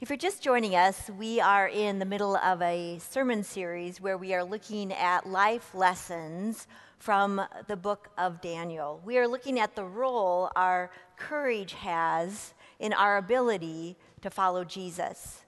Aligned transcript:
If 0.00 0.10
you're 0.10 0.16
just 0.16 0.44
joining 0.44 0.76
us, 0.76 1.10
we 1.18 1.40
are 1.40 1.66
in 1.66 1.98
the 1.98 2.04
middle 2.04 2.36
of 2.36 2.62
a 2.62 3.00
sermon 3.00 3.42
series 3.42 4.00
where 4.00 4.16
we 4.16 4.32
are 4.32 4.44
looking 4.44 4.92
at 4.92 5.28
life 5.28 5.74
lessons 5.74 6.68
from 7.00 7.42
the 7.66 7.76
book 7.76 8.08
of 8.16 8.40
Daniel. 8.40 9.00
We 9.04 9.18
are 9.18 9.26
looking 9.26 9.58
at 9.58 9.74
the 9.74 9.82
role 9.82 10.52
our 10.54 10.92
courage 11.16 11.72
has 11.72 12.54
in 12.78 12.92
our 12.92 13.16
ability 13.16 13.96
to 14.20 14.30
follow 14.30 14.62
Jesus. 14.62 15.40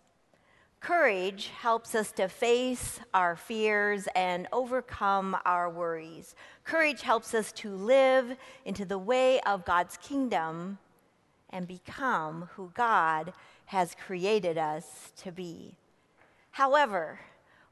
Courage 0.81 1.53
helps 1.57 1.95
us 1.95 2.11
to 2.13 2.27
face 2.27 2.99
our 3.15 3.37
fears 3.37 4.09
and 4.17 4.49
overcome 4.53 5.37
our 5.45 5.71
worries. 5.71 6.35
Courage 6.65 7.03
helps 7.03 7.35
us 7.35 7.53
to 7.53 7.71
live 7.71 8.37
into 8.65 8.85
the 8.85 8.99
way 8.99 9.41
of 9.43 9.65
God's 9.65 9.97
kingdom 9.99 10.79
and 11.51 11.69
become 11.69 12.49
who 12.55 12.73
God 12.75 13.33
has 13.71 13.95
created 13.95 14.59
us 14.59 15.13
to 15.17 15.31
be. 15.31 15.77
However, 16.51 17.21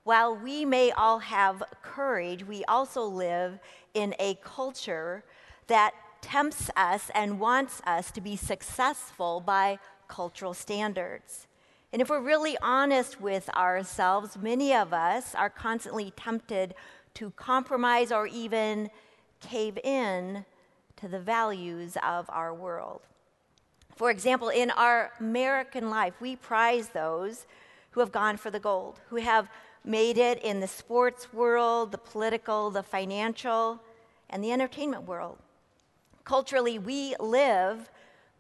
while 0.04 0.36
we 0.36 0.64
may 0.64 0.92
all 0.92 1.18
have 1.18 1.60
courage, 1.82 2.46
we 2.46 2.64
also 2.66 3.02
live 3.02 3.58
in 3.94 4.14
a 4.20 4.34
culture 4.36 5.24
that 5.66 5.92
tempts 6.20 6.70
us 6.76 7.10
and 7.16 7.40
wants 7.40 7.82
us 7.84 8.12
to 8.12 8.20
be 8.20 8.36
successful 8.36 9.40
by 9.40 9.80
cultural 10.06 10.54
standards. 10.54 11.48
And 11.92 12.00
if 12.00 12.08
we're 12.08 12.20
really 12.20 12.56
honest 12.62 13.20
with 13.20 13.50
ourselves, 13.56 14.38
many 14.40 14.72
of 14.72 14.92
us 14.92 15.34
are 15.34 15.50
constantly 15.50 16.12
tempted 16.12 16.76
to 17.14 17.32
compromise 17.32 18.12
or 18.12 18.28
even 18.28 18.88
cave 19.40 19.76
in 19.82 20.44
to 20.94 21.08
the 21.08 21.18
values 21.18 21.96
of 22.06 22.30
our 22.30 22.54
world. 22.54 23.00
For 23.98 24.12
example, 24.12 24.50
in 24.50 24.70
our 24.70 25.10
American 25.18 25.90
life, 25.90 26.14
we 26.20 26.36
prize 26.36 26.90
those 26.90 27.46
who 27.90 27.98
have 27.98 28.12
gone 28.12 28.36
for 28.36 28.48
the 28.48 28.60
gold, 28.60 29.00
who 29.08 29.16
have 29.16 29.50
made 29.84 30.18
it 30.18 30.40
in 30.40 30.60
the 30.60 30.68
sports 30.68 31.32
world, 31.32 31.90
the 31.90 31.98
political, 31.98 32.70
the 32.70 32.84
financial, 32.84 33.82
and 34.30 34.44
the 34.44 34.52
entertainment 34.52 35.02
world. 35.02 35.36
Culturally, 36.22 36.78
we 36.78 37.16
live 37.18 37.90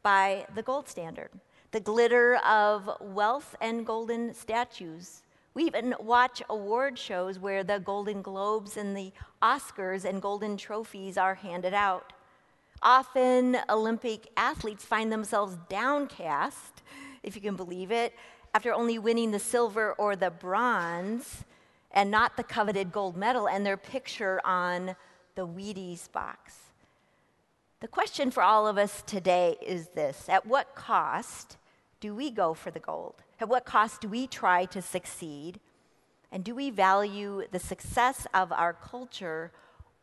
by 0.04 0.46
the 0.54 0.62
gold 0.62 0.88
standard, 0.88 1.30
the 1.72 1.80
glitter 1.80 2.36
of 2.46 2.88
wealth 3.00 3.56
and 3.60 3.84
golden 3.84 4.34
statues. 4.34 5.22
We 5.54 5.64
even 5.64 5.92
watch 5.98 6.40
award 6.48 6.96
shows 6.96 7.40
where 7.40 7.64
the 7.64 7.80
Golden 7.80 8.22
Globes 8.22 8.76
and 8.76 8.96
the 8.96 9.10
Oscars 9.42 10.04
and 10.04 10.22
golden 10.22 10.56
trophies 10.56 11.18
are 11.18 11.34
handed 11.34 11.74
out. 11.74 12.12
Often, 12.82 13.58
Olympic 13.68 14.28
athletes 14.36 14.84
find 14.84 15.10
themselves 15.10 15.56
downcast, 15.68 16.82
if 17.22 17.34
you 17.34 17.42
can 17.42 17.56
believe 17.56 17.90
it, 17.90 18.14
after 18.54 18.72
only 18.72 18.98
winning 18.98 19.30
the 19.30 19.38
silver 19.38 19.92
or 19.94 20.16
the 20.16 20.30
bronze 20.30 21.44
and 21.90 22.10
not 22.10 22.36
the 22.36 22.44
coveted 22.44 22.92
gold 22.92 23.16
medal 23.16 23.48
and 23.48 23.64
their 23.64 23.76
picture 23.76 24.40
on 24.44 24.94
the 25.34 25.46
Wheaties 25.46 26.10
box. 26.12 26.54
The 27.80 27.88
question 27.88 28.30
for 28.30 28.42
all 28.42 28.66
of 28.66 28.76
us 28.76 29.02
today 29.06 29.56
is 29.64 29.88
this 29.88 30.28
At 30.28 30.46
what 30.46 30.74
cost 30.74 31.56
do 32.00 32.14
we 32.14 32.30
go 32.30 32.54
for 32.54 32.70
the 32.70 32.80
gold? 32.80 33.22
At 33.40 33.48
what 33.48 33.64
cost 33.64 34.00
do 34.00 34.08
we 34.08 34.26
try 34.26 34.64
to 34.66 34.82
succeed? 34.82 35.60
And 36.30 36.44
do 36.44 36.54
we 36.54 36.70
value 36.70 37.44
the 37.50 37.58
success 37.58 38.26
of 38.34 38.52
our 38.52 38.72
culture 38.72 39.52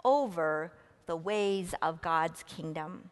over 0.04 0.72
the 1.06 1.16
ways 1.16 1.74
of 1.82 2.02
God's 2.02 2.44
kingdom. 2.44 3.12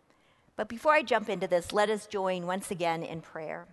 But 0.55 0.69
before 0.69 0.93
I 0.93 1.01
jump 1.01 1.29
into 1.29 1.47
this, 1.47 1.73
let 1.73 1.89
us 1.89 2.05
join 2.05 2.45
once 2.45 2.69
again 2.71 3.03
in 3.03 3.21
prayer. 3.21 3.67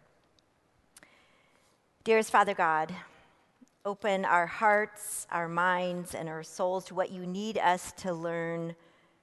Dearest 2.04 2.30
Father 2.30 2.54
God, 2.54 2.94
open 3.84 4.24
our 4.24 4.46
hearts, 4.46 5.26
our 5.30 5.48
minds, 5.48 6.14
and 6.14 6.28
our 6.28 6.42
souls 6.42 6.84
to 6.86 6.94
what 6.94 7.10
you 7.10 7.26
need 7.26 7.58
us 7.58 7.92
to 7.98 8.12
learn 8.12 8.74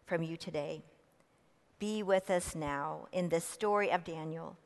from 0.06 0.24
you 0.24 0.38
today. 0.38 0.84
Be 1.80 2.04
with 2.04 2.30
us 2.30 2.56
now 2.56 3.08
in 3.12 3.30
this 3.30 3.46
story 3.46 3.92
of 3.92 4.04
Daniel 4.04 4.58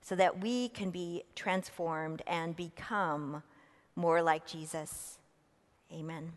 so 0.00 0.14
that 0.14 0.40
we 0.40 0.68
can 0.70 0.90
be 0.90 1.24
transformed 1.34 2.22
and 2.26 2.56
become 2.56 3.42
more 3.94 4.22
like 4.22 4.46
Jesus. 4.46 5.18
Amen. 5.92 6.32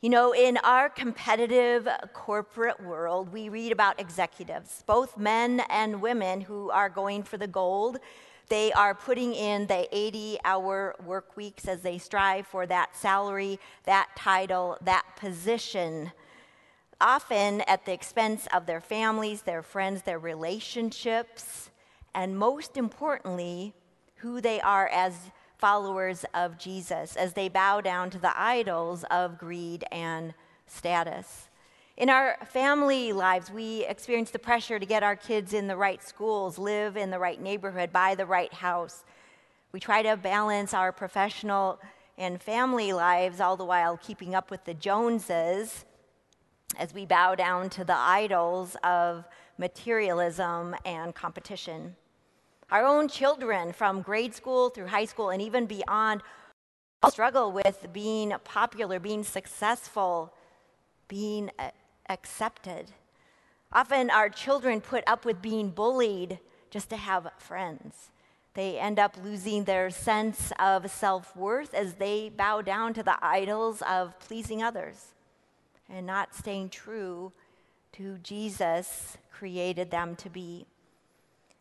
You 0.00 0.10
know, 0.10 0.32
in 0.32 0.58
our 0.58 0.88
competitive 0.88 1.88
corporate 2.12 2.80
world, 2.80 3.32
we 3.32 3.48
read 3.48 3.72
about 3.72 3.98
executives, 3.98 4.84
both 4.86 5.18
men 5.18 5.60
and 5.68 6.00
women, 6.00 6.40
who 6.40 6.70
are 6.70 6.88
going 6.88 7.24
for 7.24 7.36
the 7.36 7.48
gold. 7.48 7.98
They 8.48 8.72
are 8.74 8.94
putting 8.94 9.34
in 9.34 9.66
the 9.66 9.88
80 9.90 10.38
hour 10.44 10.94
work 11.04 11.36
weeks 11.36 11.66
as 11.66 11.82
they 11.82 11.98
strive 11.98 12.46
for 12.46 12.64
that 12.66 12.94
salary, 12.94 13.58
that 13.86 14.10
title, 14.14 14.78
that 14.82 15.04
position, 15.16 16.12
often 17.00 17.62
at 17.62 17.84
the 17.84 17.92
expense 17.92 18.46
of 18.54 18.66
their 18.66 18.80
families, 18.80 19.42
their 19.42 19.62
friends, 19.62 20.02
their 20.02 20.20
relationships, 20.20 21.70
and 22.14 22.38
most 22.38 22.76
importantly, 22.76 23.74
who 24.18 24.40
they 24.40 24.60
are 24.60 24.86
as 24.86 25.32
followers 25.58 26.24
of 26.34 26.58
Jesus 26.58 27.16
as 27.16 27.32
they 27.32 27.48
bow 27.48 27.80
down 27.80 28.10
to 28.10 28.18
the 28.18 28.40
idols 28.40 29.04
of 29.10 29.38
greed 29.38 29.84
and 29.90 30.32
status. 30.66 31.48
In 31.96 32.08
our 32.08 32.38
family 32.46 33.12
lives, 33.12 33.50
we 33.50 33.84
experience 33.86 34.30
the 34.30 34.38
pressure 34.38 34.78
to 34.78 34.86
get 34.86 35.02
our 35.02 35.16
kids 35.16 35.52
in 35.52 35.66
the 35.66 35.76
right 35.76 36.02
schools, 36.02 36.56
live 36.56 36.96
in 36.96 37.10
the 37.10 37.18
right 37.18 37.40
neighborhood, 37.40 37.92
buy 37.92 38.14
the 38.14 38.24
right 38.24 38.52
house. 38.52 39.02
We 39.72 39.80
try 39.80 40.02
to 40.02 40.16
balance 40.16 40.72
our 40.72 40.92
professional 40.92 41.80
and 42.16 42.40
family 42.40 42.92
lives 42.92 43.40
all 43.40 43.56
the 43.56 43.64
while 43.64 43.96
keeping 43.96 44.34
up 44.34 44.50
with 44.50 44.64
the 44.64 44.74
Joneses 44.74 45.84
as 46.78 46.94
we 46.94 47.04
bow 47.04 47.34
down 47.34 47.68
to 47.70 47.84
the 47.84 47.96
idols 47.96 48.76
of 48.84 49.24
materialism 49.56 50.76
and 50.84 51.14
competition. 51.14 51.96
Our 52.70 52.84
own 52.84 53.08
children 53.08 53.72
from 53.72 54.02
grade 54.02 54.34
school 54.34 54.68
through 54.68 54.88
high 54.88 55.06
school 55.06 55.30
and 55.30 55.40
even 55.40 55.64
beyond 55.64 56.22
struggle 57.08 57.50
with 57.50 57.86
being 57.92 58.34
popular, 58.44 58.98
being 58.98 59.24
successful, 59.24 60.34
being 61.06 61.50
accepted. 62.08 62.92
Often 63.72 64.10
our 64.10 64.28
children 64.28 64.80
put 64.80 65.04
up 65.06 65.24
with 65.24 65.40
being 65.40 65.70
bullied 65.70 66.38
just 66.70 66.90
to 66.90 66.96
have 66.96 67.30
friends. 67.38 68.10
They 68.54 68.78
end 68.78 68.98
up 68.98 69.16
losing 69.22 69.64
their 69.64 69.88
sense 69.88 70.52
of 70.58 70.90
self 70.90 71.36
worth 71.36 71.72
as 71.72 71.94
they 71.94 72.28
bow 72.28 72.60
down 72.60 72.92
to 72.94 73.02
the 73.02 73.16
idols 73.24 73.82
of 73.88 74.18
pleasing 74.18 74.62
others 74.62 75.14
and 75.88 76.06
not 76.06 76.34
staying 76.34 76.70
true 76.70 77.32
to 77.92 78.18
Jesus 78.18 79.16
created 79.32 79.90
them 79.90 80.16
to 80.16 80.28
be. 80.28 80.66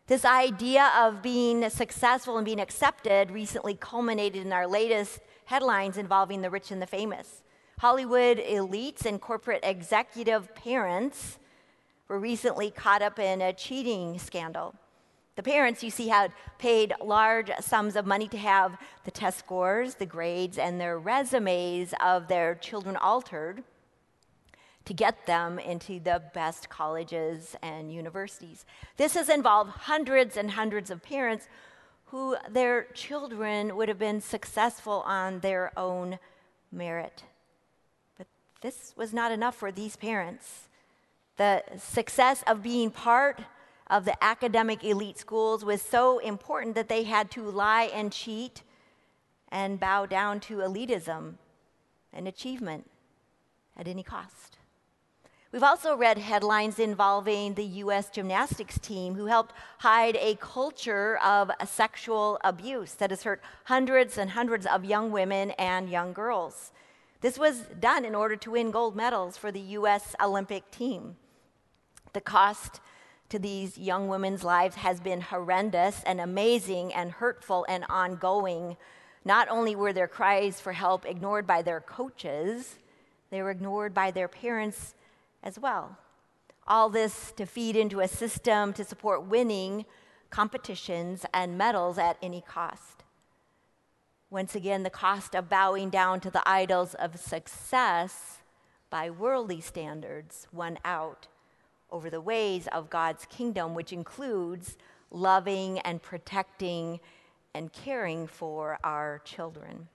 This 0.08 0.24
idea 0.24 0.90
of 0.98 1.22
being 1.22 1.70
successful 1.70 2.38
and 2.38 2.46
being 2.46 2.62
accepted 2.62 3.30
recently 3.30 3.76
culminated 3.76 4.46
in 4.46 4.54
our 4.54 4.66
latest 4.66 5.20
headlines 5.44 5.98
involving 5.98 6.42
the 6.42 6.50
rich 6.50 6.72
and 6.72 6.82
the 6.82 6.88
famous. 6.88 7.44
Hollywood 7.80 8.38
elites 8.38 9.06
and 9.06 9.20
corporate 9.20 9.60
executive 9.64 10.56
parents 10.56 11.40
were 12.08 12.20
recently 12.20 12.72
caught 12.72 13.02
up 13.02 13.20
in 13.20 13.42
a 13.42 13.52
cheating 13.52 14.18
scandal. 14.18 14.76
The 15.36 15.44
parents, 15.44 15.84
you 15.84 15.92
see, 15.92 16.08
had 16.08 16.32
paid 16.58 16.94
large 17.04 17.52
sums 17.60 17.98
of 17.98 18.06
money 18.06 18.30
to 18.30 18.38
have 18.38 18.78
the 19.04 19.12
test 19.12 19.40
scores, 19.40 19.96
the 19.96 20.06
grades, 20.06 20.58
and 20.58 20.80
their 20.80 20.98
resumes 20.98 21.94
of 22.02 22.30
their 22.30 22.56
children 22.56 22.96
altered 22.96 23.62
to 24.88 24.94
get 24.94 25.26
them 25.26 25.60
into 25.60 26.00
the 26.00 26.24
best 26.34 26.70
colleges 26.70 27.58
and 27.62 27.94
universities. 27.94 28.66
This 28.96 29.16
has 29.16 29.28
involved 29.28 29.72
hundreds 29.72 30.38
and 30.38 30.52
hundreds 30.52 30.90
of 30.90 31.04
parents 31.04 31.50
who 32.06 32.38
their 32.50 32.86
children 32.94 33.76
would 33.76 33.90
have 33.90 34.00
been 34.00 34.22
successful 34.22 35.04
on 35.06 35.42
their 35.42 35.78
own 35.78 36.20
merit. 36.72 37.24
But 38.18 38.28
this 38.62 38.94
was 38.96 39.14
not 39.14 39.34
enough 39.34 39.56
for 39.56 39.74
these 39.74 39.98
parents. 39.98 40.70
The 41.36 41.64
success 41.78 42.42
of 42.48 42.64
being 42.64 42.90
part 42.90 43.42
of 43.88 44.06
the 44.06 44.24
academic 44.24 44.86
elite 44.86 45.18
schools 45.18 45.66
was 45.66 45.82
so 45.82 46.20
important 46.20 46.76
that 46.76 46.88
they 46.88 47.04
had 47.04 47.30
to 47.32 47.44
lie 47.44 47.92
and 47.94 48.10
cheat 48.10 48.64
and 49.50 49.82
bow 49.82 50.06
down 50.06 50.40
to 50.40 50.60
elitism 50.60 51.34
and 52.14 52.26
achievement 52.26 52.90
at 53.76 53.86
any 53.86 54.04
cost. 54.04 54.57
We've 55.54 55.64
also 55.64 55.96
read 55.96 56.18
headlines 56.18 56.78
involving 56.78 57.54
the 57.54 57.64
U.S. 57.64 58.10
gymnastics 58.10 58.78
team 58.80 59.16
who 59.16 59.28
helped 59.28 59.56
hide 59.78 60.18
a 60.18 60.36
culture 60.36 61.18
of 61.24 61.50
sexual 61.66 62.38
abuse 62.44 62.96
that 62.96 63.12
has 63.12 63.24
hurt 63.24 63.42
hundreds 63.64 64.18
and 64.18 64.32
hundreds 64.32 64.66
of 64.66 64.84
young 64.84 65.10
women 65.10 65.52
and 65.52 65.90
young 65.90 66.12
girls. 66.12 66.74
This 67.22 67.40
was 67.40 67.62
done 67.80 68.04
in 68.04 68.14
order 68.14 68.36
to 68.36 68.52
win 68.52 68.72
gold 68.72 68.98
medals 68.98 69.38
for 69.38 69.50
the 69.50 69.62
U.S. 69.62 70.16
Olympic 70.22 70.70
team. 70.70 71.16
The 72.12 72.20
cost 72.20 72.82
to 73.30 73.40
these 73.40 73.78
young 73.78 74.10
women's 74.10 74.44
lives 74.44 74.76
has 74.76 75.00
been 75.00 75.22
horrendous 75.22 76.04
and 76.06 76.20
amazing 76.20 76.94
and 76.94 77.10
hurtful 77.10 77.66
and 77.70 77.86
ongoing. 77.90 78.76
Not 79.24 79.48
only 79.48 79.78
were 79.78 79.94
their 79.94 80.10
cries 80.10 80.60
for 80.60 80.74
help 80.74 81.06
ignored 81.06 81.48
by 81.48 81.62
their 81.62 81.80
coaches, 81.80 82.76
they 83.30 83.42
were 83.42 83.52
ignored 83.52 83.94
by 83.94 84.12
their 84.12 84.28
parents 84.28 84.94
as 85.48 85.58
well. 85.58 85.98
All 86.68 86.90
this 86.90 87.32
to 87.38 87.46
feed 87.46 87.78
into 87.78 88.02
a 88.02 88.08
system 88.08 88.74
to 88.74 88.84
support 88.84 89.26
winning 89.26 89.86
competitions 90.30 91.26
and 91.34 91.58
medals 91.58 91.98
at 91.98 92.18
any 92.22 92.42
cost. 92.42 93.06
Once 94.30 94.54
again, 94.56 94.84
the 94.84 94.90
cost 94.90 95.34
of 95.34 95.50
bowing 95.50 95.90
down 95.90 96.20
to 96.20 96.30
the 96.30 96.44
idols 96.46 96.94
of 96.96 97.18
success 97.18 98.40
by 98.90 99.10
worldly 99.10 99.62
standards 99.62 100.48
won 100.52 100.78
out 100.84 101.30
over 101.90 102.10
the 102.10 102.20
ways 102.20 102.68
of 102.74 102.90
God's 102.90 103.26
kingdom, 103.26 103.74
which 103.74 103.94
includes 103.94 104.78
loving 105.10 105.80
and 105.80 106.02
protecting 106.02 107.00
and 107.54 107.72
caring 107.72 108.28
for 108.28 108.78
our 108.84 109.22
children. 109.24 109.88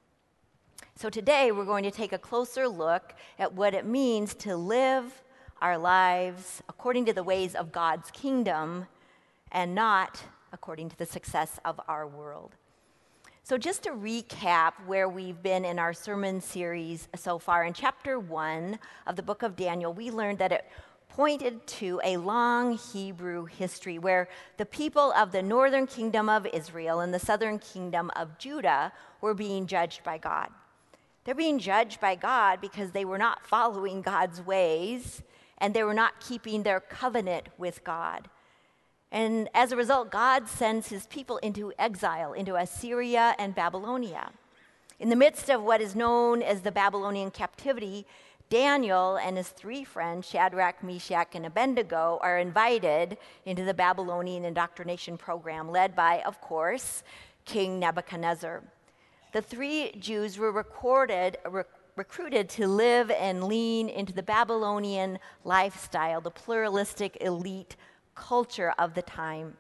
So, 0.95 1.11
today 1.11 1.53
we're 1.53 1.65
going 1.65 1.85
to 1.85 1.91
take 1.91 2.13
a 2.13 2.19
closer 2.19 2.69
look 2.69 3.15
at 3.39 3.53
what 3.53 3.75
it 3.75 3.85
means 3.85 4.35
to 4.37 4.57
live 4.57 5.23
our 5.63 5.79
lives 5.79 6.61
according 6.69 7.07
to 7.07 7.13
the 7.13 7.23
ways 7.23 7.55
of 7.55 7.71
God's 7.71 8.11
kingdom 8.11 8.87
and 9.53 9.75
not 9.75 10.25
according 10.53 10.89
to 10.89 10.99
the 10.99 11.07
success 11.07 11.61
of 11.65 11.81
our 11.87 12.07
world. 12.07 12.57
So, 13.45 13.57
just 13.57 13.85
to 13.85 13.91
recap 13.91 14.73
where 14.87 15.09
we've 15.09 15.41
been 15.41 15.65
in 15.65 15.79
our 15.79 15.93
sermon 15.93 16.41
series 16.41 17.09
so 17.15 17.39
far, 17.39 17.65
in 17.65 17.73
chapter 17.75 18.19
one 18.19 18.79
of 19.07 19.17
the 19.17 19.23
book 19.23 19.43
of 19.43 19.57
Daniel, 19.57 19.93
we 19.93 20.11
learned 20.11 20.39
that 20.39 20.53
it 20.53 20.65
pointed 21.09 21.65
to 21.67 22.01
a 22.03 22.17
long 22.17 22.77
Hebrew 22.77 23.45
history 23.45 23.99
where 23.99 24.29
the 24.57 24.67
people 24.67 25.13
of 25.13 25.31
the 25.31 25.43
northern 25.43 25.87
kingdom 25.87 26.29
of 26.29 26.47
Israel 26.47 27.01
and 27.01 27.15
the 27.15 27.19
southern 27.19 27.59
kingdom 27.59 28.11
of 28.17 28.39
Judah 28.39 28.93
were 29.21 29.35
being 29.35 29.67
judged 29.67 30.03
by 30.03 30.19
God. 30.19 30.49
They're 31.25 31.35
being 31.35 31.59
judged 31.59 32.01
by 32.01 32.17
God 32.17 32.61
because 32.61 32.91
they 32.91 33.05
were 33.05 33.19
not 33.19 33.47
following 33.47 34.03
God's 34.03 34.41
ways 34.41 35.23
and 35.63 35.73
they 35.73 35.85
were 35.85 35.95
not 35.95 36.21
keeping 36.21 36.65
their 36.65 36.81
covenant 36.81 37.47
with 37.57 37.85
God. 37.85 38.29
And 39.13 39.49
as 39.55 39.71
a 39.71 39.77
result, 39.77 40.11
God 40.11 40.49
sends 40.49 40.89
his 40.89 41.07
people 41.07 41.37
into 41.39 41.73
exile, 41.79 42.33
into 42.33 42.57
Assyria 42.57 43.37
and 43.39 43.55
Babylonia. 43.55 44.33
In 44.99 45.09
the 45.09 45.17
midst 45.17 45.49
of 45.49 45.63
what 45.63 45.81
is 45.81 45.95
known 45.95 46.43
as 46.43 46.63
the 46.63 46.73
Babylonian 46.73 47.31
captivity, 47.31 48.07
Daniel 48.51 49.17
and 49.17 49.37
his 49.37 49.51
three 49.51 49.85
friends, 49.85 50.29
Shadrach, 50.29 50.83
Meshach, 50.83 51.35
and 51.35 51.47
Abednego, 51.47 52.19
are 52.23 52.39
invited 52.39 53.17
into 53.47 53.65
the 53.65 53.73
Babylonian 53.73 54.45
indoctrination 54.45 55.17
program 55.17 55.71
led 55.71 55.95
by, 55.95 56.23
of 56.23 56.41
course, 56.41 57.05
King 57.45 57.79
Nebuchadnezzar. 57.79 58.63
The 59.33 59.43
three 59.43 59.93
Jews 59.93 60.39
were 60.39 60.53
recorded, 60.53 61.39
rec- 61.49 61.67
recruited 61.97 62.49
to 62.49 62.67
live 62.67 63.11
and 63.11 63.45
lean 63.45 63.89
into 63.89 64.13
the 64.13 64.23
Babylonian 64.23 65.19
lifestyle, 65.45 66.21
the 66.21 66.31
pluralistic 66.31 67.19
elite 67.21 67.77
culture 68.15 68.73
of 68.79 68.95
the 68.95 69.03
time. 69.03 69.57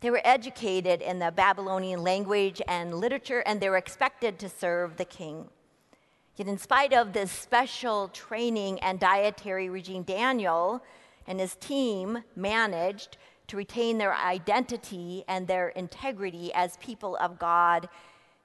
They 0.00 0.10
were 0.10 0.22
educated 0.24 1.02
in 1.02 1.18
the 1.18 1.32
Babylonian 1.32 2.02
language 2.02 2.62
and 2.68 2.94
literature, 2.94 3.42
and 3.44 3.60
they 3.60 3.68
were 3.68 3.76
expected 3.76 4.38
to 4.38 4.48
serve 4.48 4.96
the 4.96 5.04
king. 5.04 5.48
Yet, 6.36 6.46
in 6.46 6.56
spite 6.56 6.92
of 6.92 7.12
this 7.12 7.32
special 7.32 8.08
training 8.08 8.78
and 8.78 9.00
dietary 9.00 9.68
regime, 9.68 10.04
Daniel 10.04 10.82
and 11.26 11.40
his 11.40 11.56
team 11.56 12.22
managed 12.36 13.18
to 13.48 13.56
retain 13.56 13.98
their 13.98 14.14
identity 14.14 15.24
and 15.26 15.48
their 15.48 15.70
integrity 15.70 16.52
as 16.54 16.76
people 16.76 17.16
of 17.16 17.40
God, 17.40 17.88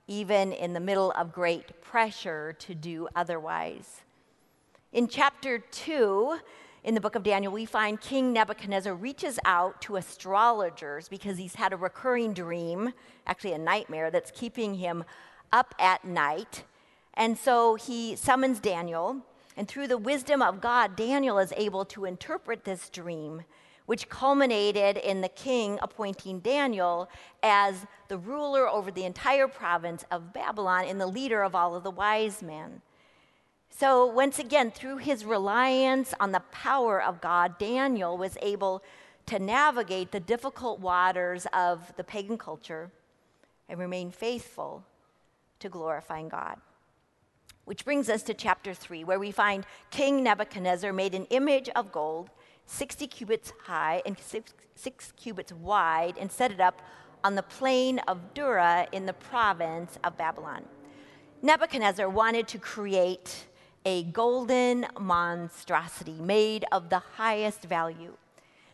even 0.07 0.51
in 0.51 0.73
the 0.73 0.79
middle 0.79 1.11
of 1.11 1.31
great 1.31 1.81
pressure 1.81 2.53
to 2.59 2.75
do 2.75 3.07
otherwise. 3.15 4.01
In 4.91 5.07
chapter 5.07 5.59
2, 5.59 6.39
in 6.83 6.95
the 6.95 7.01
book 7.01 7.15
of 7.15 7.23
Daniel, 7.23 7.53
we 7.53 7.65
find 7.65 8.00
King 8.00 8.33
Nebuchadnezzar 8.33 8.94
reaches 8.94 9.39
out 9.45 9.81
to 9.83 9.95
astrologers 9.95 11.07
because 11.07 11.38
he's 11.38 11.55
had 11.55 11.71
a 11.71 11.77
recurring 11.77 12.33
dream, 12.33 12.94
actually 13.25 13.53
a 13.53 13.57
nightmare, 13.57 14.11
that's 14.11 14.31
keeping 14.31 14.75
him 14.75 15.05
up 15.51 15.73
at 15.79 16.03
night. 16.03 16.63
And 17.13 17.38
so 17.38 17.75
he 17.75 18.15
summons 18.15 18.59
Daniel, 18.59 19.21
and 19.55 19.67
through 19.67 19.88
the 19.88 19.97
wisdom 19.97 20.41
of 20.41 20.59
God, 20.59 20.95
Daniel 20.95 21.39
is 21.39 21.53
able 21.55 21.85
to 21.85 22.05
interpret 22.05 22.65
this 22.65 22.89
dream, 22.89 23.44
which 23.85 24.09
culminated 24.09 24.97
in 24.97 25.21
the 25.21 25.30
king 25.30 25.77
appointing 25.81 26.39
Daniel 26.39 27.09
as 27.41 27.85
the 28.07 28.18
ruler 28.18 28.68
over 28.68 28.91
the 28.91 29.03
entire 29.03 29.47
province 29.47 30.06
of 30.09 30.33
Babylon 30.33 30.85
and 30.85 31.00
the 31.00 31.07
leader 31.07 31.44
of 31.44 31.56
all 31.56 31.75
of 31.75 31.83
the 31.83 31.91
wise 31.91 32.41
men. 32.41 32.81
So, 33.69 34.06
once 34.06 34.38
again, 34.38 34.69
through 34.71 34.97
his 34.97 35.25
reliance 35.25 36.13
on 36.19 36.31
the 36.31 36.44
power 36.51 37.01
of 37.01 37.21
God, 37.21 37.57
Daniel 37.57 38.18
was 38.18 38.38
able 38.41 38.83
to 39.25 39.39
navigate 39.39 40.12
the 40.12 40.19
difficult 40.19 40.79
waters 40.79 41.47
of 41.53 41.94
the 41.95 42.03
pagan 42.03 42.38
culture 42.38 42.91
and 43.68 43.79
remain 43.79 44.12
faithful 44.12 44.83
to 45.59 45.69
glorifying 45.69 46.29
God. 46.29 46.57
Which 47.65 47.86
brings 47.86 48.09
us 48.09 48.21
to 48.24 48.33
chapter 48.33 48.74
3, 48.74 49.06
where 49.06 49.19
we 49.19 49.31
find 49.31 49.65
King 49.89 50.24
Nebuchadnezzar 50.24 50.91
made 50.91 51.15
an 51.15 51.25
image 51.25 51.69
of 51.69 51.91
gold, 51.91 52.29
60 52.65 53.07
cubits 53.07 53.54
high 53.65 54.01
and 54.06 54.18
six, 54.18 54.54
six, 54.75 55.13
cubits 55.15 55.54
wide, 55.54 56.15
and 56.19 56.31
set 56.31 56.51
it 56.51 56.60
up 56.60 56.81
on 57.24 57.36
the 57.36 57.44
plain 57.44 58.00
of 58.00 58.33
Dura 58.33 58.88
in 58.92 59.06
the 59.06 59.13
province 59.13 59.98
of 60.04 60.18
Babylon. 60.18 60.65
Nebuchadnezzar 61.42 62.10
wanted 62.10 62.48
to 62.50 62.57
create 62.57 63.48
a 63.86 64.04
golden 64.04 64.86
monstrosity 65.00 66.19
made 66.19 66.65
of 66.71 66.89
the 66.89 67.00
highest 67.00 67.63
value. 67.63 68.13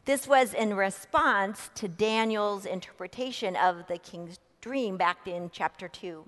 This 0.05 0.27
was 0.27 0.53
in 0.53 0.75
response 0.75 1.69
to 1.75 1.87
Daniel's 1.87 2.65
interpretation 2.65 3.55
of 3.55 3.87
the 3.87 3.97
king's 3.97 4.39
dream 4.61 4.97
back 4.97 5.27
in 5.27 5.49
chapter 5.51 5.87
2. 5.87 6.25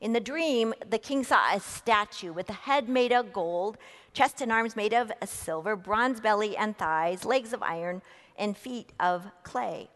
In 0.00 0.12
the 0.12 0.20
dream, 0.20 0.74
the 0.88 0.98
king 0.98 1.24
saw 1.24 1.54
a 1.54 1.60
statue 1.60 2.32
with 2.32 2.50
a 2.50 2.52
head 2.52 2.88
made 2.88 3.12
of 3.12 3.32
gold, 3.32 3.78
chest 4.16 4.40
and 4.40 4.50
arms 4.50 4.74
made 4.74 4.94
of 4.94 5.12
silver, 5.26 5.76
bronze 5.76 6.20
belly 6.20 6.56
and 6.56 6.78
thighs, 6.78 7.26
legs 7.26 7.52
of 7.52 7.62
iron, 7.62 8.00
and 8.38 8.56
feet 8.56 8.90
of 8.98 9.26
clay. 9.42 9.90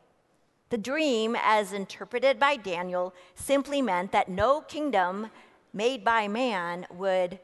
The 0.69 0.77
dream, 0.77 1.35
as 1.43 1.73
interpreted 1.73 2.39
by 2.39 2.57
Daniel, 2.57 3.15
simply 3.35 3.81
meant 3.81 4.13
that 4.13 4.29
no 4.29 4.61
kingdom 4.61 5.31
made 5.73 6.05
by 6.05 6.29
man 6.29 6.87
would 6.91 7.39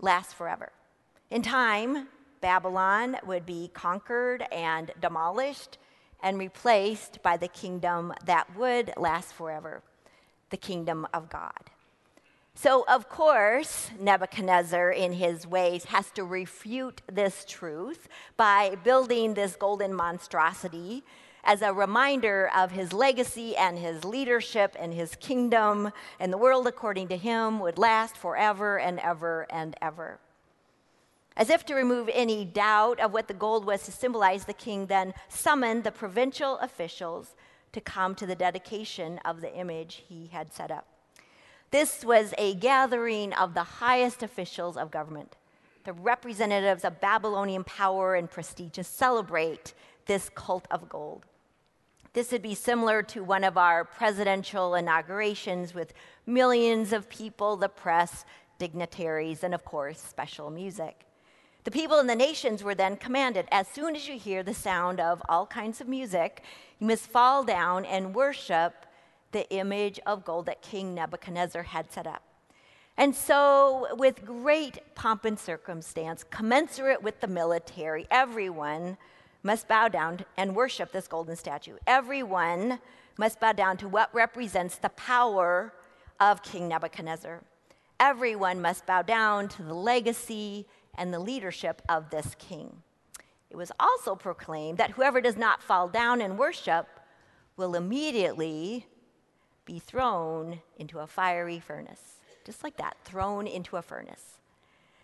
last 0.00 0.34
forever. 0.34 0.72
In 1.30 1.42
time, 1.42 2.08
Babylon 2.40 3.18
would 3.26 3.44
be 3.44 3.70
conquered 3.74 4.46
and 4.50 4.90
demolished 5.02 5.76
and 6.22 6.38
replaced 6.38 7.22
by 7.22 7.36
the 7.36 7.48
kingdom 7.48 8.14
that 8.24 8.56
would 8.56 8.94
last 8.96 9.34
forever 9.34 9.82
the 10.48 10.56
kingdom 10.56 11.06
of 11.12 11.28
God. 11.28 11.71
So, 12.54 12.84
of 12.86 13.08
course, 13.08 13.90
Nebuchadnezzar, 13.98 14.90
in 14.90 15.14
his 15.14 15.46
ways, 15.46 15.84
has 15.86 16.10
to 16.12 16.22
refute 16.22 17.00
this 17.10 17.44
truth 17.48 18.08
by 18.36 18.76
building 18.84 19.34
this 19.34 19.56
golden 19.56 19.94
monstrosity 19.94 21.02
as 21.44 21.62
a 21.62 21.72
reminder 21.72 22.50
of 22.54 22.70
his 22.70 22.92
legacy 22.92 23.56
and 23.56 23.78
his 23.78 24.04
leadership 24.04 24.76
and 24.78 24.94
his 24.94 25.16
kingdom, 25.16 25.92
and 26.20 26.32
the 26.32 26.38
world, 26.38 26.66
according 26.66 27.08
to 27.08 27.16
him, 27.16 27.58
would 27.58 27.78
last 27.78 28.16
forever 28.16 28.78
and 28.78 29.00
ever 29.00 29.46
and 29.50 29.74
ever. 29.82 30.20
As 31.36 31.50
if 31.50 31.64
to 31.66 31.74
remove 31.74 32.10
any 32.12 32.44
doubt 32.44 33.00
of 33.00 33.12
what 33.12 33.26
the 33.26 33.34
gold 33.34 33.64
was 33.64 33.82
to 33.84 33.92
symbolize, 33.92 34.44
the 34.44 34.52
king 34.52 34.86
then 34.86 35.14
summoned 35.28 35.82
the 35.82 35.90
provincial 35.90 36.58
officials 36.58 37.34
to 37.72 37.80
come 37.80 38.14
to 38.14 38.26
the 38.26 38.36
dedication 38.36 39.18
of 39.24 39.40
the 39.40 39.52
image 39.52 40.04
he 40.06 40.26
had 40.26 40.52
set 40.52 40.70
up. 40.70 40.91
This 41.72 42.04
was 42.04 42.34
a 42.36 42.54
gathering 42.54 43.32
of 43.32 43.54
the 43.54 43.62
highest 43.62 44.22
officials 44.22 44.76
of 44.76 44.90
government, 44.90 45.36
the 45.84 45.94
representatives 45.94 46.84
of 46.84 47.00
Babylonian 47.00 47.64
power 47.64 48.14
and 48.14 48.30
prestige, 48.30 48.72
to 48.72 48.84
celebrate 48.84 49.72
this 50.04 50.28
cult 50.28 50.68
of 50.70 50.90
gold. 50.90 51.24
This 52.12 52.30
would 52.30 52.42
be 52.42 52.54
similar 52.54 53.02
to 53.04 53.24
one 53.24 53.42
of 53.42 53.56
our 53.56 53.86
presidential 53.86 54.74
inaugurations 54.74 55.72
with 55.72 55.94
millions 56.26 56.92
of 56.92 57.08
people, 57.08 57.56
the 57.56 57.70
press, 57.70 58.26
dignitaries, 58.58 59.42
and 59.42 59.54
of 59.54 59.64
course, 59.64 59.98
special 59.98 60.50
music. 60.50 61.06
The 61.64 61.70
people 61.70 61.98
in 62.00 62.06
the 62.06 62.14
nations 62.14 62.62
were 62.62 62.74
then 62.74 62.98
commanded 62.98 63.48
as 63.50 63.66
soon 63.66 63.96
as 63.96 64.06
you 64.06 64.18
hear 64.18 64.42
the 64.42 64.52
sound 64.52 65.00
of 65.00 65.22
all 65.26 65.46
kinds 65.46 65.80
of 65.80 65.88
music, 65.88 66.42
you 66.80 66.86
must 66.86 67.06
fall 67.06 67.44
down 67.44 67.86
and 67.86 68.14
worship 68.14 68.84
the 69.32 69.50
image 69.50 69.98
of 70.06 70.24
gold 70.24 70.46
that 70.46 70.62
King 70.62 70.94
Nebuchadnezzar 70.94 71.62
had 71.62 71.92
set 71.92 72.06
up. 72.06 72.22
And 72.96 73.14
so, 73.14 73.88
with 73.96 74.24
great 74.24 74.94
pomp 74.94 75.24
and 75.24 75.38
circumstance, 75.38 76.24
commensurate 76.24 77.02
with 77.02 77.20
the 77.20 77.26
military, 77.26 78.06
everyone 78.10 78.98
must 79.42 79.66
bow 79.66 79.88
down 79.88 80.20
and 80.36 80.54
worship 80.54 80.92
this 80.92 81.08
golden 81.08 81.34
statue. 81.36 81.76
Everyone 81.86 82.78
must 83.18 83.40
bow 83.40 83.52
down 83.52 83.76
to 83.78 83.88
what 83.88 84.14
represents 84.14 84.76
the 84.76 84.90
power 84.90 85.72
of 86.20 86.42
King 86.42 86.68
Nebuchadnezzar. 86.68 87.42
Everyone 87.98 88.60
must 88.60 88.86
bow 88.86 89.02
down 89.02 89.48
to 89.48 89.62
the 89.62 89.74
legacy 89.74 90.66
and 90.96 91.12
the 91.12 91.18
leadership 91.18 91.82
of 91.88 92.10
this 92.10 92.36
king. 92.38 92.82
It 93.50 93.56
was 93.56 93.72
also 93.80 94.14
proclaimed 94.14 94.78
that 94.78 94.92
whoever 94.92 95.20
does 95.20 95.36
not 95.36 95.62
fall 95.62 95.88
down 95.88 96.20
and 96.20 96.38
worship 96.38 96.86
will 97.56 97.74
immediately 97.74 98.86
be 99.64 99.78
thrown 99.78 100.60
into 100.76 100.98
a 100.98 101.06
fiery 101.06 101.60
furnace. 101.60 102.20
Just 102.44 102.64
like 102.64 102.76
that, 102.78 102.96
thrown 103.04 103.46
into 103.46 103.76
a 103.76 103.82
furnace. 103.82 104.38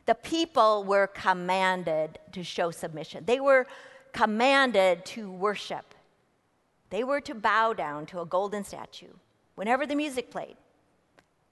The 0.07 0.15
people 0.15 0.85
were 0.85 1.07
commanded 1.07 2.19
to 2.33 2.43
show 2.43 2.71
submission. 2.71 3.25
They 3.27 3.41
were 3.41 3.67
commanded 4.13 5.05
to 5.07 5.31
worship. 5.31 5.95
They 6.91 7.05
were 7.05 7.21
to 7.21 7.35
bow 7.35 7.75
down 7.75 8.07
to 8.07 8.21
a 8.21 8.27
golden 8.27 8.65
statue 8.65 9.13
whenever 9.55 9.87
the 9.87 9.95
music 9.95 10.31
played. 10.31 10.57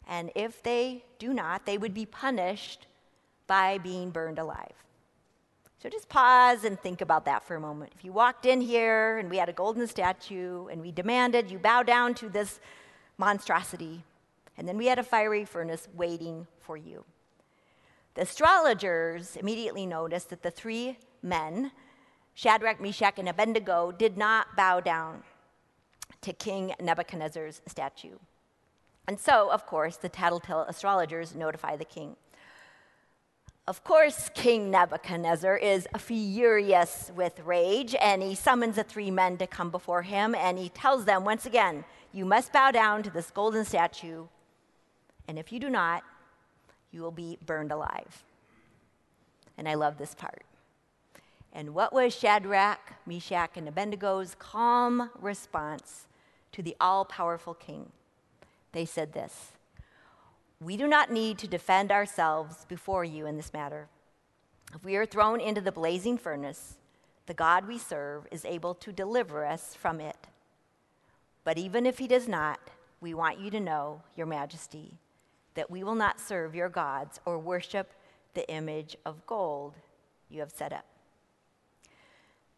And 0.08 0.30
if 0.34 0.62
they 0.62 1.04
do 1.18 1.34
not, 1.34 1.66
they 1.66 1.78
would 1.78 1.92
be 1.92 2.06
punished 2.06 2.86
by 3.46 3.78
being 3.78 4.10
burned 4.10 4.38
alive. 4.38 4.72
So 5.82 5.90
just 5.90 6.08
pause 6.08 6.64
and 6.64 6.80
think 6.80 7.00
about 7.00 7.26
that 7.26 7.44
for 7.44 7.56
a 7.56 7.60
moment. 7.60 7.92
If 7.94 8.04
you 8.04 8.12
walked 8.12 8.46
in 8.46 8.60
here 8.60 9.18
and 9.18 9.28
we 9.28 9.36
had 9.36 9.48
a 9.48 9.52
golden 9.52 9.86
statue 9.86 10.66
and 10.68 10.80
we 10.80 10.90
demanded 10.90 11.50
you 11.50 11.58
bow 11.58 11.82
down 11.82 12.14
to 12.14 12.28
this 12.28 12.60
monstrosity, 13.18 14.04
and 14.56 14.68
then 14.68 14.76
we 14.76 14.86
had 14.86 14.98
a 14.98 15.02
fiery 15.02 15.44
furnace 15.44 15.88
waiting 15.94 16.46
for 16.60 16.76
you. 16.76 17.04
The 18.14 18.22
astrologers 18.22 19.36
immediately 19.36 19.86
noticed 19.86 20.30
that 20.30 20.42
the 20.42 20.50
three 20.50 20.98
men, 21.22 21.72
Shadrach, 22.34 22.80
Meshach, 22.80 23.18
and 23.18 23.28
Abednego, 23.28 23.92
did 23.92 24.16
not 24.16 24.56
bow 24.56 24.80
down 24.80 25.22
to 26.22 26.32
King 26.32 26.74
Nebuchadnezzar's 26.80 27.60
statue. 27.66 28.16
And 29.06 29.20
so, 29.20 29.50
of 29.50 29.66
course, 29.66 29.96
the 29.96 30.08
tattletale 30.08 30.62
astrologers 30.62 31.34
notify 31.34 31.76
the 31.76 31.84
king. 31.84 32.16
Of 33.68 33.82
course, 33.82 34.30
King 34.32 34.70
Nebuchadnezzar 34.70 35.56
is 35.56 35.88
furious 35.98 37.10
with 37.16 37.40
rage, 37.40 37.96
and 38.00 38.22
he 38.22 38.36
summons 38.36 38.76
the 38.76 38.84
three 38.84 39.10
men 39.10 39.38
to 39.38 39.46
come 39.48 39.70
before 39.70 40.02
him, 40.02 40.36
and 40.36 40.56
he 40.56 40.68
tells 40.68 41.04
them 41.04 41.24
once 41.24 41.46
again, 41.46 41.84
You 42.12 42.24
must 42.24 42.52
bow 42.52 42.70
down 42.70 43.02
to 43.02 43.10
this 43.10 43.32
golden 43.32 43.64
statue, 43.64 44.26
and 45.26 45.36
if 45.36 45.52
you 45.52 45.58
do 45.58 45.68
not, 45.68 46.04
you 46.92 47.02
will 47.02 47.10
be 47.10 47.38
burned 47.44 47.72
alive. 47.72 48.22
And 49.58 49.68
I 49.68 49.74
love 49.74 49.98
this 49.98 50.14
part. 50.14 50.44
And 51.52 51.74
what 51.74 51.92
was 51.92 52.14
Shadrach, 52.14 52.94
Meshach, 53.04 53.56
and 53.56 53.66
Abednego's 53.66 54.36
calm 54.38 55.10
response 55.20 56.06
to 56.52 56.62
the 56.62 56.76
all 56.80 57.04
powerful 57.04 57.54
king? 57.54 57.90
They 58.70 58.84
said 58.84 59.12
this 59.12 59.55
We 60.60 60.76
do 60.76 60.86
not 60.86 61.10
need 61.10 61.38
to 61.38 61.48
defend 61.48 61.92
ourselves 61.92 62.64
before 62.66 63.04
you 63.04 63.26
in 63.26 63.36
this 63.36 63.52
matter. 63.52 63.88
If 64.74 64.84
we 64.84 64.96
are 64.96 65.06
thrown 65.06 65.40
into 65.40 65.60
the 65.60 65.72
blazing 65.72 66.16
furnace, 66.16 66.76
the 67.26 67.34
God 67.34 67.66
we 67.66 67.78
serve 67.78 68.26
is 68.30 68.44
able 68.44 68.74
to 68.76 68.92
deliver 68.92 69.44
us 69.44 69.74
from 69.74 70.00
it. 70.00 70.28
But 71.44 71.58
even 71.58 71.86
if 71.86 71.98
he 71.98 72.08
does 72.08 72.26
not, 72.26 72.58
we 73.00 73.14
want 73.14 73.38
you 73.38 73.50
to 73.50 73.60
know, 73.60 74.02
Your 74.16 74.26
Majesty, 74.26 74.94
that 75.54 75.70
we 75.70 75.84
will 75.84 75.94
not 75.94 76.20
serve 76.20 76.54
your 76.54 76.68
gods 76.68 77.20
or 77.24 77.38
worship 77.38 77.92
the 78.34 78.48
image 78.50 78.96
of 79.04 79.26
gold 79.26 79.74
you 80.28 80.40
have 80.40 80.50
set 80.50 80.72
up. 80.72 80.84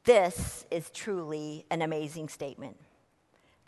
This 0.04 0.66
is 0.70 0.90
truly 0.90 1.64
an 1.70 1.82
amazing 1.82 2.28
statement. 2.28 2.76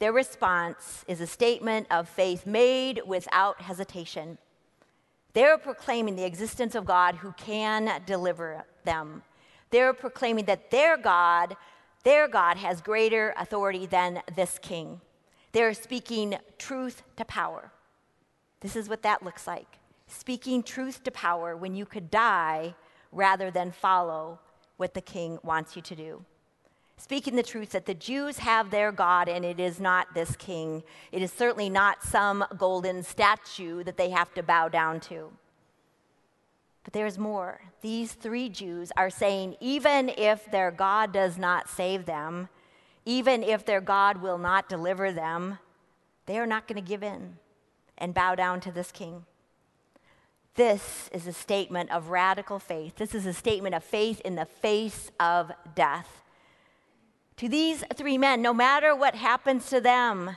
Their 0.00 0.12
response 0.12 1.04
is 1.06 1.20
a 1.20 1.26
statement 1.26 1.86
of 1.90 2.08
faith 2.08 2.46
made 2.46 3.02
without 3.06 3.60
hesitation. 3.60 4.38
They're 5.34 5.58
proclaiming 5.58 6.16
the 6.16 6.24
existence 6.24 6.74
of 6.74 6.86
God 6.86 7.16
who 7.16 7.32
can 7.32 8.02
deliver 8.06 8.64
them. 8.84 9.22
They're 9.70 9.92
proclaiming 9.92 10.46
that 10.46 10.70
their 10.70 10.96
God, 10.96 11.54
their 12.02 12.26
God 12.26 12.56
has 12.56 12.80
greater 12.80 13.34
authority 13.36 13.86
than 13.86 14.22
this 14.34 14.58
king. 14.60 15.02
They're 15.52 15.74
speaking 15.74 16.36
truth 16.58 17.02
to 17.16 17.24
power. 17.26 17.70
This 18.60 18.76
is 18.76 18.88
what 18.88 19.02
that 19.02 19.22
looks 19.22 19.46
like 19.46 19.76
speaking 20.06 20.60
truth 20.60 21.04
to 21.04 21.10
power 21.12 21.56
when 21.56 21.74
you 21.74 21.86
could 21.86 22.10
die 22.10 22.74
rather 23.12 23.48
than 23.48 23.70
follow 23.70 24.40
what 24.76 24.92
the 24.92 25.00
king 25.00 25.38
wants 25.44 25.76
you 25.76 25.82
to 25.82 25.94
do. 25.94 26.24
Speaking 27.00 27.34
the 27.34 27.42
truth 27.42 27.70
that 27.70 27.86
the 27.86 27.94
Jews 27.94 28.38
have 28.40 28.70
their 28.70 28.92
God 28.92 29.26
and 29.26 29.42
it 29.42 29.58
is 29.58 29.80
not 29.80 30.12
this 30.12 30.36
king. 30.36 30.82
It 31.10 31.22
is 31.22 31.32
certainly 31.32 31.70
not 31.70 32.04
some 32.04 32.44
golden 32.58 33.02
statue 33.02 33.82
that 33.84 33.96
they 33.96 34.10
have 34.10 34.34
to 34.34 34.42
bow 34.42 34.68
down 34.68 35.00
to. 35.00 35.32
But 36.84 36.92
there's 36.92 37.18
more. 37.18 37.62
These 37.80 38.12
three 38.12 38.50
Jews 38.50 38.92
are 38.98 39.08
saying 39.08 39.56
even 39.60 40.10
if 40.10 40.50
their 40.50 40.70
God 40.70 41.10
does 41.10 41.38
not 41.38 41.70
save 41.70 42.04
them, 42.04 42.50
even 43.06 43.42
if 43.42 43.64
their 43.64 43.80
God 43.80 44.20
will 44.20 44.38
not 44.38 44.68
deliver 44.68 45.10
them, 45.10 45.58
they 46.26 46.38
are 46.38 46.46
not 46.46 46.68
going 46.68 46.80
to 46.80 46.86
give 46.86 47.02
in 47.02 47.38
and 47.96 48.12
bow 48.12 48.34
down 48.34 48.60
to 48.60 48.70
this 48.70 48.92
king. 48.92 49.24
This 50.54 51.08
is 51.14 51.26
a 51.26 51.32
statement 51.32 51.90
of 51.92 52.10
radical 52.10 52.58
faith. 52.58 52.96
This 52.96 53.14
is 53.14 53.24
a 53.24 53.32
statement 53.32 53.74
of 53.74 53.82
faith 53.82 54.20
in 54.20 54.34
the 54.34 54.44
face 54.44 55.10
of 55.18 55.50
death. 55.74 56.20
To 57.40 57.48
these 57.48 57.82
three 57.94 58.18
men, 58.18 58.42
no 58.42 58.52
matter 58.52 58.94
what 58.94 59.14
happens 59.14 59.70
to 59.70 59.80
them, 59.80 60.36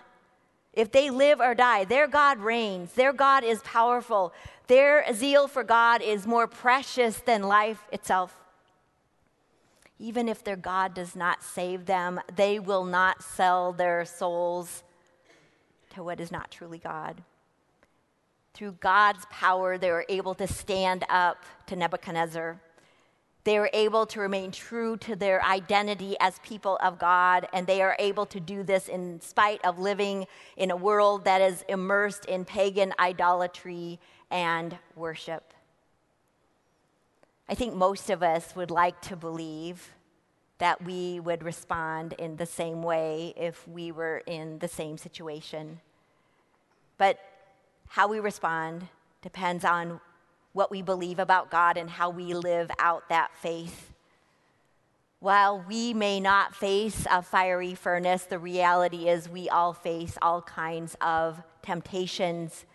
if 0.72 0.92
they 0.92 1.10
live 1.10 1.40
or 1.40 1.54
die, 1.54 1.84
their 1.84 2.08
God 2.08 2.40
reigns. 2.40 2.94
Their 2.94 3.12
God 3.14 3.44
is 3.44 3.62
powerful. 3.64 4.34
Their 4.68 5.06
zeal 5.14 5.48
for 5.48 5.64
God 5.64 6.02
is 6.02 6.26
more 6.26 6.48
precious 6.48 7.18
than 7.20 7.44
life 7.44 7.86
itself. 7.92 8.34
Even 10.00 10.30
if 10.30 10.44
their 10.44 10.56
God 10.56 10.94
does 10.94 11.16
not 11.16 11.44
save 11.44 11.86
them, 11.86 12.20
they 12.36 12.58
will 12.58 12.86
not 12.86 13.22
sell 13.22 13.74
their 13.74 14.06
souls 14.06 14.84
to 15.94 16.04
what 16.04 16.20
is 16.20 16.32
not 16.32 16.50
truly 16.52 16.80
God 16.80 17.22
through 18.54 18.74
God's 18.74 19.26
power, 19.32 19.78
they 19.78 19.90
were 19.90 20.06
able 20.10 20.36
to 20.36 20.48
stand 20.48 21.04
up 21.10 21.44
to 21.68 21.76
Nebuchadnezzar. 21.76 22.60
They 23.44 23.60
were 23.60 23.70
able 23.74 24.06
to 24.08 24.22
remain 24.22 24.52
true 24.52 24.96
to 24.98 25.16
their 25.16 25.44
identity 25.44 26.16
as 26.22 26.40
people 26.40 26.78
of 26.82 26.98
God, 26.98 27.48
and 27.52 27.68
they 27.68 27.82
are 27.82 27.96
able 28.00 28.26
to 28.28 28.40
do 28.40 28.64
this 28.64 28.88
in 28.88 29.20
spite 29.20 29.64
of 29.66 29.80
living 29.80 30.28
in 30.56 30.72
a 30.72 30.76
world 30.76 31.26
that 31.26 31.42
is 31.42 31.66
immersed 31.68 32.26
in 32.26 32.46
pagan 32.46 32.94
idolatry 32.98 34.00
and 34.32 34.78
worship. 34.96 35.54
I 37.50 37.56
think 37.56 37.74
most 37.74 38.10
of 38.10 38.24
us 38.24 38.56
would 38.56 38.72
like 38.72 39.02
to 39.02 39.18
believe 39.18 39.92
that 40.60 40.82
we 40.82 41.20
would 41.20 41.44
respond 41.44 42.14
in 42.14 42.38
the 42.38 42.46
same 42.46 42.82
way 42.82 43.34
if 43.36 43.68
we 43.68 43.92
were 43.92 44.24
in 44.26 44.60
the 44.60 44.68
same 44.70 44.98
situation. 44.98 45.82
But 46.98 47.20
how 47.90 48.08
we 48.08 48.22
respond 48.22 48.88
depends 49.22 49.66
on 49.66 50.00
what 50.54 50.72
we 50.72 50.82
believe 50.82 51.20
about 51.20 51.52
God 51.52 51.78
and 51.78 51.90
how 51.90 52.10
we 52.10 52.34
live 52.34 52.72
out 52.80 53.10
that 53.10 53.36
faith. 53.36 53.92
While 55.20 55.64
we 55.68 55.94
may 55.94 56.20
not 56.20 56.56
face 56.56 57.08
a 57.10 57.22
fiery 57.22 57.76
furnace, 57.76 58.24
the 58.24 58.40
reality 58.40 59.08
is 59.08 59.30
we 59.30 59.50
all 59.50 59.74
face 59.74 60.18
all 60.22 60.42
kinds 60.42 60.96
of 61.02 61.42
temptations 61.62 62.66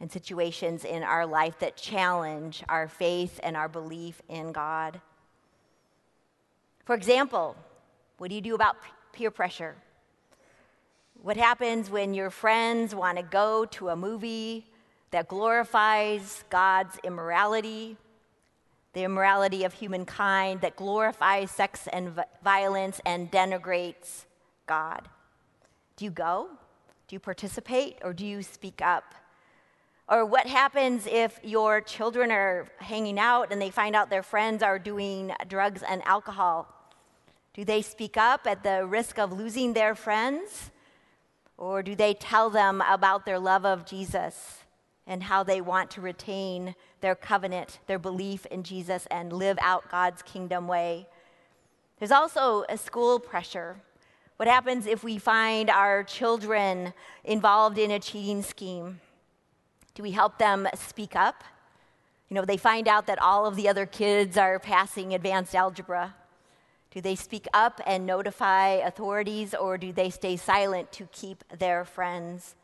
and 0.00 0.10
situations 0.10 0.84
in 0.84 1.02
our 1.02 1.26
life 1.26 1.58
that 1.58 1.76
challenge 1.76 2.62
our 2.68 2.88
faith 2.88 3.38
and 3.42 3.56
our 3.56 3.68
belief 3.68 4.22
in 4.28 4.52
God. 4.52 5.00
For 6.84 6.94
example, 6.94 7.56
what 8.18 8.28
do 8.28 8.34
you 8.34 8.40
do 8.40 8.54
about 8.54 8.76
peer 9.12 9.30
pressure? 9.30 9.76
What 11.20 11.36
happens 11.36 11.90
when 11.90 12.14
your 12.14 12.30
friends 12.30 12.94
want 12.94 13.18
to 13.18 13.22
go 13.22 13.64
to 13.66 13.90
a 13.90 13.96
movie 13.96 14.66
that 15.12 15.28
glorifies 15.28 16.42
God's 16.50 16.98
immorality, 17.04 17.96
the 18.94 19.04
immorality 19.04 19.64
of 19.64 19.74
humankind, 19.74 20.62
that 20.62 20.74
glorifies 20.74 21.50
sex 21.50 21.86
and 21.92 22.18
violence 22.42 23.00
and 23.06 23.30
denigrates 23.30 24.24
God? 24.66 25.08
Do 25.96 26.06
you 26.06 26.10
go? 26.10 26.48
Do 27.08 27.14
you 27.14 27.20
participate 27.20 27.98
or 28.02 28.12
do 28.14 28.26
you 28.26 28.42
speak 28.42 28.80
up? 28.82 29.14
Or 30.08 30.24
what 30.24 30.46
happens 30.46 31.06
if 31.06 31.38
your 31.42 31.80
children 31.80 32.32
are 32.32 32.68
hanging 32.78 33.18
out 33.18 33.52
and 33.52 33.60
they 33.60 33.70
find 33.70 33.94
out 33.94 34.10
their 34.10 34.22
friends 34.22 34.62
are 34.62 34.78
doing 34.78 35.32
drugs 35.46 35.82
and 35.82 36.02
alcohol? 36.06 36.68
Do 37.52 37.66
they 37.66 37.82
speak 37.82 38.16
up 38.16 38.46
at 38.46 38.62
the 38.62 38.86
risk 38.86 39.18
of 39.18 39.30
losing 39.30 39.74
their 39.74 39.94
friends? 39.94 40.70
Or 41.58 41.82
do 41.82 41.94
they 41.94 42.14
tell 42.14 42.48
them 42.48 42.82
about 42.88 43.26
their 43.26 43.38
love 43.38 43.66
of 43.66 43.84
Jesus 43.84 44.61
and 45.06 45.22
how 45.22 45.42
they 45.42 45.60
want 45.60 45.90
to 45.92 46.00
retain 46.00 46.74
their 47.00 47.14
covenant, 47.14 47.80
their 47.86 47.98
belief 47.98 48.46
in 48.46 48.62
Jesus, 48.62 49.06
and 49.10 49.32
live 49.32 49.58
out 49.60 49.90
God's 49.90 50.22
kingdom 50.22 50.68
way? 50.68 51.06
There's 51.98 52.12
also 52.12 52.64
a 52.68 52.76
school 52.76 53.18
pressure. 53.20 53.76
What 54.36 54.48
happens 54.48 54.86
if 54.86 55.04
we 55.04 55.18
find 55.18 55.70
our 55.70 56.02
children 56.02 56.94
involved 57.22 57.78
in 57.78 57.90
a 57.90 58.00
cheating 58.00 58.42
scheme? 58.42 59.00
Do 59.94 60.02
we 60.02 60.10
help 60.10 60.38
them 60.38 60.66
speak 60.74 61.14
up? 61.14 61.44
You 62.28 62.36
know, 62.36 62.44
they 62.44 62.56
find 62.56 62.88
out 62.88 63.06
that 63.06 63.20
all 63.20 63.46
of 63.46 63.56
the 63.56 63.68
other 63.68 63.86
kids 63.86 64.36
are 64.38 64.58
passing 64.58 65.12
advanced 65.14 65.54
algebra. 65.54 66.14
Do 66.90 67.00
they 67.00 67.14
speak 67.14 67.46
up 67.54 67.80
and 67.86 68.06
notify 68.06 68.68
authorities, 68.68 69.54
or 69.54 69.78
do 69.78 69.92
they 69.92 70.10
stay 70.10 70.36
silent 70.36 70.92
to 70.92 71.08
keep 71.12 71.44
their 71.56 71.84
friends? 71.84 72.54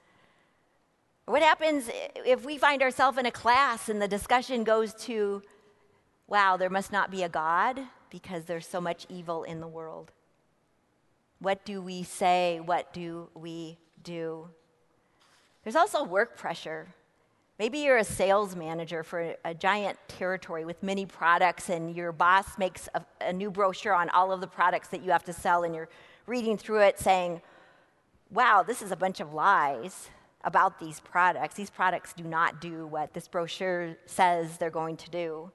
What 1.28 1.42
happens 1.42 1.90
if 2.24 2.46
we 2.46 2.56
find 2.56 2.80
ourselves 2.80 3.18
in 3.18 3.26
a 3.26 3.30
class 3.30 3.90
and 3.90 4.00
the 4.00 4.08
discussion 4.08 4.64
goes 4.64 4.94
to, 5.04 5.42
wow, 6.26 6.56
there 6.56 6.70
must 6.70 6.90
not 6.90 7.10
be 7.10 7.22
a 7.22 7.28
God 7.28 7.78
because 8.08 8.46
there's 8.46 8.66
so 8.66 8.80
much 8.80 9.04
evil 9.10 9.44
in 9.44 9.60
the 9.60 9.68
world? 9.68 10.10
What 11.38 11.66
do 11.66 11.82
we 11.82 12.02
say? 12.02 12.60
What 12.64 12.94
do 12.94 13.28
we 13.34 13.76
do? 14.02 14.48
There's 15.64 15.76
also 15.76 16.02
work 16.02 16.38
pressure. 16.38 16.94
Maybe 17.58 17.80
you're 17.80 17.98
a 17.98 18.04
sales 18.04 18.56
manager 18.56 19.02
for 19.02 19.36
a 19.44 19.52
giant 19.52 19.98
territory 20.08 20.64
with 20.64 20.82
many 20.82 21.04
products, 21.04 21.68
and 21.68 21.94
your 21.94 22.10
boss 22.10 22.56
makes 22.56 22.88
a, 22.94 23.04
a, 23.20 23.34
new 23.34 23.50
brochure 23.50 23.94
on 23.94 24.08
all 24.10 24.32
of 24.32 24.40
the 24.40 24.46
products 24.46 24.88
that 24.88 25.04
you 25.04 25.10
have 25.10 25.24
to 25.24 25.34
sell, 25.34 25.64
and 25.64 25.74
you're 25.74 25.90
reading 26.26 26.56
through 26.56 26.80
it 26.80 26.98
saying, 26.98 27.42
Wow, 28.30 28.62
this 28.66 28.80
is 28.80 28.92
a 28.92 28.96
bunch 28.96 29.20
of 29.20 29.34
lies 29.34 30.08
about 30.48 30.80
these 30.80 30.98
products. 30.98 31.54
These 31.56 31.68
products 31.68 32.14
do 32.14 32.24
not 32.24 32.58
do 32.58 32.86
what 32.86 33.12
this 33.12 33.28
brochure 33.28 33.96
says 34.06 34.56
they're 34.56 34.70
going 34.70 34.96
to 34.96 35.10
do. 35.10 35.52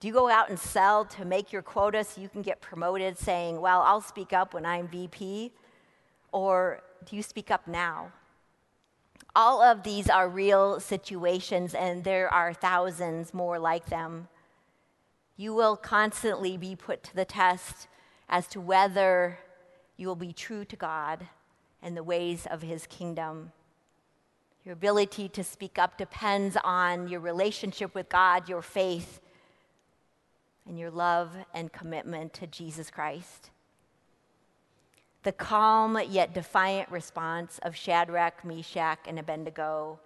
Do 0.00 0.08
you 0.08 0.12
go 0.12 0.28
out 0.28 0.50
and 0.50 0.58
sell 0.58 1.04
to 1.04 1.24
make 1.24 1.52
your 1.52 1.62
quota 1.62 2.02
so 2.02 2.20
you 2.20 2.28
can 2.28 2.42
get 2.42 2.60
promoted, 2.60 3.16
saying, 3.16 3.60
Well, 3.60 3.82
I'll 3.82 4.00
speak 4.00 4.32
up 4.32 4.52
when 4.52 4.66
I'm 4.66 4.88
VP? 4.88 5.52
Or 6.32 6.82
do 7.06 7.14
you 7.14 7.22
speak 7.22 7.52
up 7.52 7.68
now? 7.68 8.12
All 9.36 9.62
of 9.62 9.84
these 9.84 10.10
are 10.10 10.28
real 10.28 10.80
situations, 10.80 11.72
and 11.72 12.02
there 12.02 12.28
are 12.34 12.52
thousands 12.52 13.32
more 13.32 13.60
like 13.60 13.86
them. 13.86 14.26
You 15.36 15.54
will 15.54 15.76
constantly 15.76 16.56
be 16.56 16.74
put 16.74 17.04
to 17.04 17.14
the 17.14 17.24
test 17.24 17.86
as 18.28 18.48
to 18.48 18.60
whether 18.60 19.38
you 19.96 20.08
will 20.08 20.16
be 20.16 20.32
true 20.32 20.64
to 20.64 20.76
God 20.76 21.28
and 21.80 21.96
the 21.96 22.02
ways 22.02 22.46
of 22.50 22.62
His 22.62 22.88
kingdom. 22.88 23.52
Your 24.64 24.74
ability 24.74 25.28
to 25.30 25.42
speak 25.42 25.78
up 25.78 25.96
depends 25.96 26.56
on 26.62 27.08
your 27.08 27.20
relationship 27.20 27.94
with 27.94 28.08
God, 28.10 28.48
your 28.48 28.60
faith, 28.60 29.20
and 30.66 30.78
your 30.78 30.90
love 30.90 31.30
and 31.54 31.72
commitment 31.72 32.34
to 32.34 32.46
Jesus 32.46 32.90
Christ. 32.90 33.50
The 35.22 35.32
calm 35.32 35.98
yet 36.08 36.34
defiant 36.34 36.90
response 36.90 37.58
of 37.62 37.74
Shadrach, 37.74 38.44
Meshach, 38.44 39.00
and 39.06 39.18
Abednego 39.18 39.98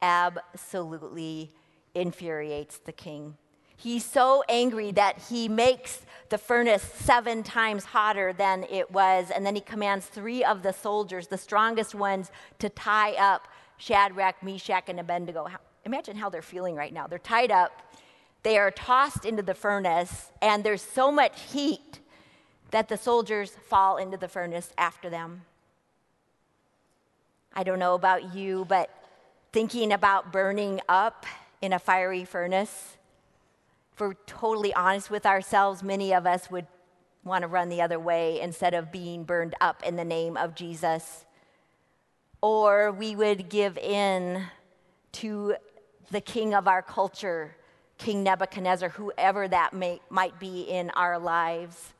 absolutely 0.00 1.50
infuriates 1.94 2.78
the 2.78 2.92
king. 2.92 3.36
He's 3.76 4.04
so 4.04 4.42
angry 4.48 4.90
that 4.92 5.26
he 5.28 5.48
makes 5.48 6.02
the 6.30 6.38
furnace 6.38 6.82
seven 6.82 7.44
times 7.44 7.84
hotter 7.84 8.32
than 8.32 8.64
it 8.64 8.90
was, 8.90 9.30
and 9.30 9.46
then 9.46 9.54
he 9.54 9.60
commands 9.60 10.06
three 10.06 10.42
of 10.42 10.62
the 10.62 10.72
soldiers, 10.72 11.28
the 11.28 11.38
strongest 11.38 11.94
ones, 11.94 12.32
to 12.58 12.68
tie 12.68 13.12
up 13.12 13.46
Shadrach, 13.78 14.42
Meshach, 14.42 14.88
and 14.88 15.00
Abednego. 15.00 15.48
Imagine 15.84 16.16
how 16.16 16.28
they're 16.28 16.42
feeling 16.42 16.74
right 16.74 16.92
now. 16.92 17.06
They're 17.06 17.18
tied 17.18 17.50
up, 17.50 17.94
they 18.42 18.58
are 18.58 18.70
tossed 18.70 19.24
into 19.24 19.42
the 19.42 19.54
furnace, 19.54 20.30
and 20.42 20.62
there's 20.62 20.82
so 20.82 21.10
much 21.10 21.40
heat 21.52 22.00
that 22.70 22.88
the 22.88 22.96
soldiers 22.96 23.56
fall 23.68 23.96
into 23.96 24.16
the 24.16 24.28
furnace 24.28 24.72
after 24.76 25.08
them. 25.08 25.42
I 27.54 27.62
don't 27.64 27.78
know 27.78 27.94
about 27.94 28.34
you, 28.34 28.66
but 28.68 28.90
thinking 29.52 29.92
about 29.92 30.32
burning 30.32 30.80
up 30.88 31.24
in 31.62 31.72
a 31.72 31.78
fiery 31.78 32.24
furnace, 32.24 32.96
if 33.92 34.00
we're 34.00 34.14
totally 34.26 34.72
honest 34.74 35.10
with 35.10 35.26
ourselves, 35.26 35.82
many 35.82 36.14
of 36.14 36.26
us 36.26 36.50
would 36.50 36.66
want 37.24 37.42
to 37.42 37.48
run 37.48 37.68
the 37.68 37.82
other 37.82 37.98
way 37.98 38.40
instead 38.40 38.74
of 38.74 38.92
being 38.92 39.24
burned 39.24 39.54
up 39.60 39.82
in 39.84 39.96
the 39.96 40.04
name 40.04 40.36
of 40.36 40.54
Jesus 40.54 41.24
or 42.40 42.92
we 42.92 43.16
would 43.16 43.48
give 43.48 43.76
in 43.78 44.44
to 45.12 45.56
the 46.10 46.20
king 46.20 46.54
of 46.54 46.68
our 46.68 46.82
culture, 46.82 47.56
King 47.98 48.22
Nebuchadnezzar, 48.22 48.90
whoever 48.90 49.48
that 49.48 49.72
may, 49.72 50.00
might 50.08 50.38
be 50.38 50.62
in 50.62 50.90
our 50.90 51.18
lives. 51.18 51.92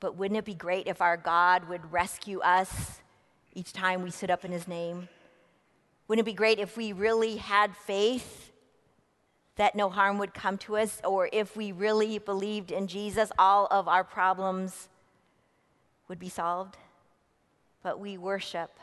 But 0.00 0.16
wouldn't 0.16 0.38
it 0.38 0.44
be 0.44 0.54
great 0.54 0.86
if 0.86 1.00
our 1.00 1.16
God 1.16 1.68
would 1.68 1.92
rescue 1.92 2.40
us 2.40 3.00
each 3.54 3.72
time 3.72 4.02
we 4.02 4.10
sit 4.10 4.30
up 4.30 4.44
in 4.44 4.52
his 4.52 4.66
name? 4.66 5.08
Wouldn't 6.08 6.26
it 6.26 6.30
be 6.30 6.36
great 6.36 6.58
if 6.58 6.76
we 6.76 6.92
really 6.92 7.36
had 7.36 7.76
faith 7.76 8.52
that 9.56 9.74
no 9.74 9.88
harm 9.88 10.18
would 10.18 10.34
come 10.34 10.58
to 10.58 10.76
us, 10.76 11.00
or 11.02 11.30
if 11.32 11.56
we 11.56 11.72
really 11.72 12.18
believed 12.18 12.70
in 12.70 12.86
Jesus, 12.86 13.32
all 13.38 13.66
of 13.70 13.88
our 13.88 14.04
problems 14.04 14.88
would 16.08 16.18
be 16.18 16.28
solved? 16.28 16.76
But 17.82 17.98
we 17.98 18.18
worship 18.18 18.78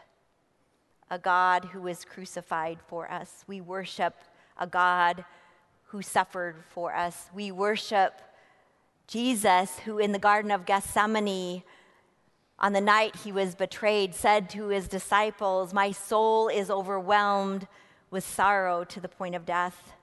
a 1.14 1.20
God 1.20 1.66
who 1.66 1.82
was 1.82 2.04
crucified 2.04 2.80
for 2.88 3.10
us. 3.12 3.46
We 3.46 3.62
worship 3.62 4.16
a 4.58 4.66
God 4.66 5.24
who 5.90 6.02
suffered 6.02 6.56
for 6.72 6.96
us. 6.96 7.30
We 7.36 7.52
worship 7.52 8.20
Jesus, 9.06 9.78
who 9.86 10.00
in 10.00 10.12
the 10.12 10.18
Garden 10.18 10.50
of 10.50 10.66
Gethsemane, 10.66 11.62
on 12.58 12.74
the 12.74 12.82
night 12.82 13.18
he 13.18 13.32
was 13.32 13.54
betrayed, 13.54 14.16
said 14.16 14.50
to 14.52 14.70
his 14.70 14.88
disciples, 14.88 15.72
My 15.72 15.92
soul 15.92 16.48
is 16.48 16.72
overwhelmed 16.72 17.68
with 18.10 18.24
sorrow 18.24 18.84
to 18.86 19.00
the 19.00 19.08
point 19.08 19.36
of 19.36 19.46
death. 19.46 19.94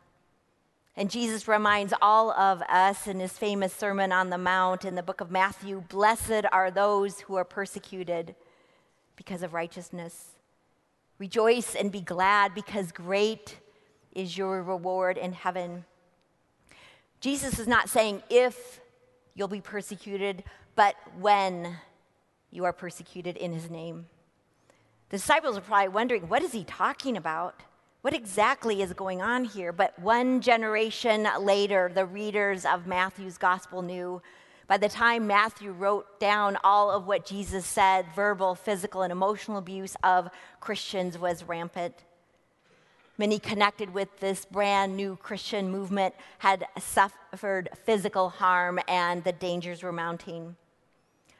And 0.96 1.10
Jesus 1.10 1.48
reminds 1.48 1.92
all 2.00 2.30
of 2.30 2.62
us 2.68 3.08
in 3.08 3.18
his 3.18 3.32
famous 3.32 3.72
Sermon 3.72 4.12
on 4.12 4.30
the 4.30 4.38
Mount 4.38 4.84
in 4.84 4.94
the 4.94 5.02
book 5.02 5.20
of 5.20 5.32
Matthew 5.32 5.82
Blessed 5.88 6.44
are 6.52 6.70
those 6.70 7.20
who 7.22 7.34
are 7.34 7.44
persecuted 7.44 8.36
because 9.16 9.42
of 9.42 9.54
righteousness, 9.54 10.36
Rejoice 11.20 11.74
and 11.74 11.92
be 11.92 12.00
glad 12.00 12.54
because 12.54 12.92
great 12.92 13.58
is 14.12 14.38
your 14.38 14.62
reward 14.62 15.18
in 15.18 15.34
heaven. 15.34 15.84
Jesus 17.20 17.58
is 17.58 17.68
not 17.68 17.90
saying 17.90 18.22
if 18.30 18.80
you'll 19.34 19.46
be 19.46 19.60
persecuted, 19.60 20.42
but 20.76 20.96
when 21.18 21.76
you 22.50 22.64
are 22.64 22.72
persecuted 22.72 23.36
in 23.36 23.52
his 23.52 23.68
name. 23.68 24.06
The 25.10 25.18
disciples 25.18 25.58
are 25.58 25.60
probably 25.60 25.88
wondering, 25.88 26.22
what 26.22 26.42
is 26.42 26.52
he 26.52 26.64
talking 26.64 27.18
about? 27.18 27.64
What 28.00 28.14
exactly 28.14 28.80
is 28.80 28.94
going 28.94 29.20
on 29.20 29.44
here? 29.44 29.72
But 29.72 29.98
one 29.98 30.40
generation 30.40 31.28
later, 31.38 31.92
the 31.94 32.06
readers 32.06 32.64
of 32.64 32.86
Matthew's 32.86 33.36
gospel 33.36 33.82
knew 33.82 34.22
by 34.70 34.78
the 34.78 34.88
time 34.88 35.26
Matthew 35.26 35.72
wrote 35.72 36.20
down 36.20 36.56
all 36.62 36.92
of 36.92 37.04
what 37.04 37.26
Jesus 37.26 37.66
said, 37.66 38.06
verbal, 38.14 38.54
physical, 38.54 39.02
and 39.02 39.10
emotional 39.10 39.58
abuse 39.58 39.96
of 40.04 40.30
Christians 40.60 41.18
was 41.18 41.42
rampant. 41.42 42.04
Many 43.18 43.40
connected 43.40 43.92
with 43.92 44.20
this 44.20 44.44
brand 44.44 44.96
new 44.96 45.16
Christian 45.16 45.72
movement 45.72 46.14
had 46.38 46.66
suffered 46.78 47.68
physical 47.84 48.28
harm, 48.28 48.78
and 48.86 49.24
the 49.24 49.32
dangers 49.32 49.82
were 49.82 49.90
mounting. 49.90 50.54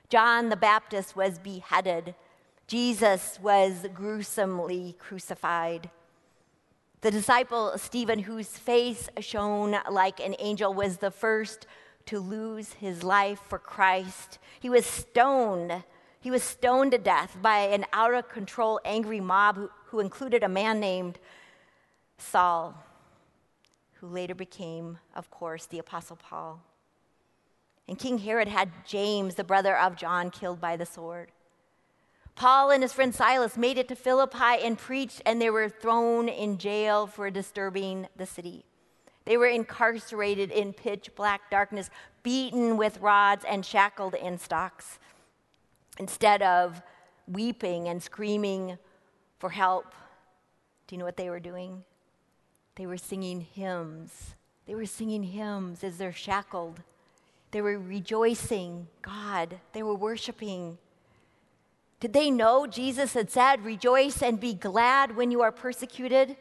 John 0.09 0.49
the 0.49 0.57
Baptist 0.57 1.15
was 1.15 1.39
beheaded. 1.39 2.17
Jesus 2.67 3.39
was 3.41 3.87
gruesomely 3.95 4.97
crucified. 4.99 5.89
The 7.03 7.13
disciple 7.13 7.79
Stephen, 7.79 8.19
whose 8.19 8.49
face 8.49 9.09
shone 9.21 9.77
like 9.89 10.19
an 10.19 10.35
angel, 10.41 10.75
was 10.75 10.97
the 10.97 11.13
first 11.13 11.69
to 12.11 12.19
lose 12.19 12.73
his 12.73 13.05
life 13.05 13.41
for 13.49 13.59
Christ. 13.59 14.41
He 14.59 14.69
was 14.69 14.85
stoned. 14.85 15.85
He 16.21 16.29
was 16.29 16.43
stoned 16.43 16.91
to 16.91 16.99
death 16.99 17.37
by 17.41 17.59
an 17.59 17.87
out 17.93 18.15
of 18.15 18.29
control, 18.29 18.81
angry 18.85 19.21
mob 19.21 19.55
who, 19.55 19.71
who 19.87 20.01
included 20.01 20.43
a 20.43 20.49
man 20.49 20.81
named 20.81 21.21
Saul, 22.19 22.75
who 24.01 24.09
later 24.09 24.35
became, 24.35 24.99
of 25.15 25.31
course, 25.31 25.67
the 25.67 25.79
Apostle 25.79 26.17
Paul. 26.17 26.61
And 27.87 27.97
King 27.97 28.19
Herod 28.19 28.49
had 28.49 28.73
James, 28.85 29.37
the 29.37 29.45
brother 29.45 29.77
of 29.77 29.95
John, 29.95 30.31
killed 30.31 30.61
by 30.61 30.77
the 30.77 30.87
sword. 30.87 31.31
Paul 32.35 32.73
and 32.73 32.83
his 32.83 32.93
friend 32.93 33.15
Silas 33.15 33.57
made 33.57 33.79
it 33.79 33.87
to 33.87 33.95
Philippi 33.95 34.65
and 34.65 34.77
preached, 34.77 35.23
and 35.25 35.41
they 35.41 35.51
were 35.51 35.69
thrown 35.69 36.29
in 36.29 36.59
jail 36.59 37.07
for 37.07 37.31
disturbing 37.31 38.09
the 38.17 38.27
city. 38.27 38.65
They 39.31 39.37
were 39.37 39.47
incarcerated 39.47 40.51
in 40.51 40.73
pitch 40.73 41.15
black 41.15 41.53
darkness, 41.53 41.89
beaten 42.25 42.77
with 42.77 42.99
rods 42.99 43.45
and 43.49 43.65
shackled 43.65 44.17
in 44.17 44.39
stocks. 44.39 44.99
Instead 46.01 46.43
of 46.43 46.83
weeping 47.29 47.87
and 47.87 48.03
screaming 48.03 48.77
for 49.39 49.51
help, 49.51 49.95
do 50.89 50.97
you 50.97 50.99
know 50.99 51.05
what 51.05 51.17
they 51.17 51.31
were 51.31 51.39
doing? 51.39 51.85
They 52.75 52.87
were 52.87 52.97
singing 52.97 53.47
hymns. 53.55 54.35
They 54.67 54.75
were 54.75 54.85
singing 54.85 55.23
hymns 55.23 55.85
as 55.85 55.97
they're 55.97 56.13
shackled. 56.13 56.81
They 57.53 57.63
were 57.63 57.79
rejoicing 57.79 58.89
God, 59.01 59.61
they 59.75 59.85
were 59.85 59.95
worshiping. 59.95 60.77
Did 62.01 62.15
they 62.15 62.33
know 62.33 62.67
Jesus 62.67 63.15
had 63.15 63.31
said, 63.31 63.65
Rejoice 63.65 64.25
and 64.25 64.41
be 64.41 64.55
glad 64.55 65.15
when 65.15 65.31
you 65.31 65.41
are 65.43 65.53
persecuted? 65.53 66.37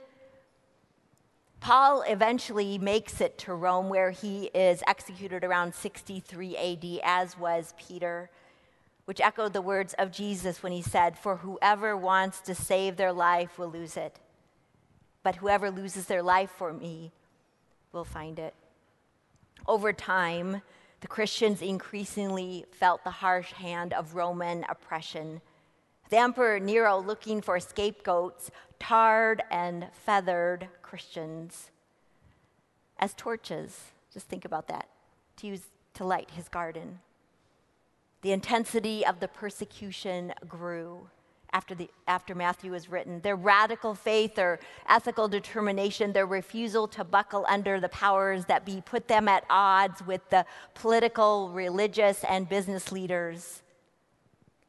Paul 1.59 2.03
eventually 2.07 2.77
makes 2.77 3.19
it 3.19 3.37
to 3.39 3.53
Rome, 3.53 3.89
where 3.89 4.11
he 4.11 4.45
is 4.53 4.81
executed 4.87 5.43
around 5.43 5.75
63 5.75 6.55
AD, 6.55 7.01
as 7.03 7.37
was 7.37 7.73
Peter, 7.77 8.29
which 9.05 9.19
echoed 9.19 9.53
the 9.53 9.61
words 9.61 9.93
of 9.95 10.11
Jesus 10.11 10.63
when 10.63 10.71
he 10.71 10.81
said, 10.81 11.17
For 11.17 11.37
whoever 11.37 11.97
wants 11.97 12.39
to 12.41 12.55
save 12.55 12.95
their 12.95 13.11
life 13.11 13.59
will 13.59 13.69
lose 13.69 13.97
it, 13.97 14.19
but 15.21 15.35
whoever 15.35 15.69
loses 15.69 16.05
their 16.05 16.23
life 16.23 16.51
for 16.51 16.71
me 16.71 17.11
will 17.91 18.05
find 18.05 18.39
it. 18.39 18.53
Over 19.67 19.91
time, 19.91 20.61
the 21.01 21.07
Christians 21.07 21.61
increasingly 21.61 22.65
felt 22.71 23.03
the 23.03 23.11
harsh 23.11 23.51
hand 23.53 23.93
of 23.93 24.15
Roman 24.15 24.65
oppression. 24.69 25.41
The 26.09 26.17
Emperor 26.17 26.59
Nero, 26.59 26.99
looking 26.99 27.41
for 27.41 27.59
scapegoats, 27.59 28.49
tarred 28.79 29.43
and 29.51 29.87
feathered 29.93 30.67
Christians 30.81 31.69
as 32.97 33.13
torches. 33.13 33.91
Just 34.11 34.27
think 34.27 34.43
about 34.43 34.67
that 34.67 34.87
to 35.37 35.47
use 35.47 35.61
to 35.93 36.05
light 36.05 36.31
his 36.31 36.49
garden. 36.49 36.99
The 38.21 38.31
intensity 38.31 39.05
of 39.05 39.19
the 39.19 39.27
persecution 39.27 40.33
grew 40.47 41.09
after, 41.51 41.73
the, 41.73 41.89
after 42.07 42.35
Matthew 42.35 42.71
was 42.71 42.89
written. 42.89 43.21
Their 43.21 43.35
radical 43.35 43.95
faith, 43.95 44.37
or 44.37 44.59
ethical 44.87 45.27
determination, 45.27 46.13
their 46.13 46.25
refusal 46.25 46.87
to 46.89 47.03
buckle 47.03 47.45
under 47.49 47.79
the 47.79 47.89
powers 47.89 48.45
that 48.45 48.65
be 48.65 48.81
put 48.81 49.07
them 49.07 49.27
at 49.27 49.45
odds 49.49 50.05
with 50.05 50.27
the 50.29 50.45
political, 50.73 51.49
religious, 51.49 52.23
and 52.23 52.47
business 52.47 52.91
leaders, 52.91 53.61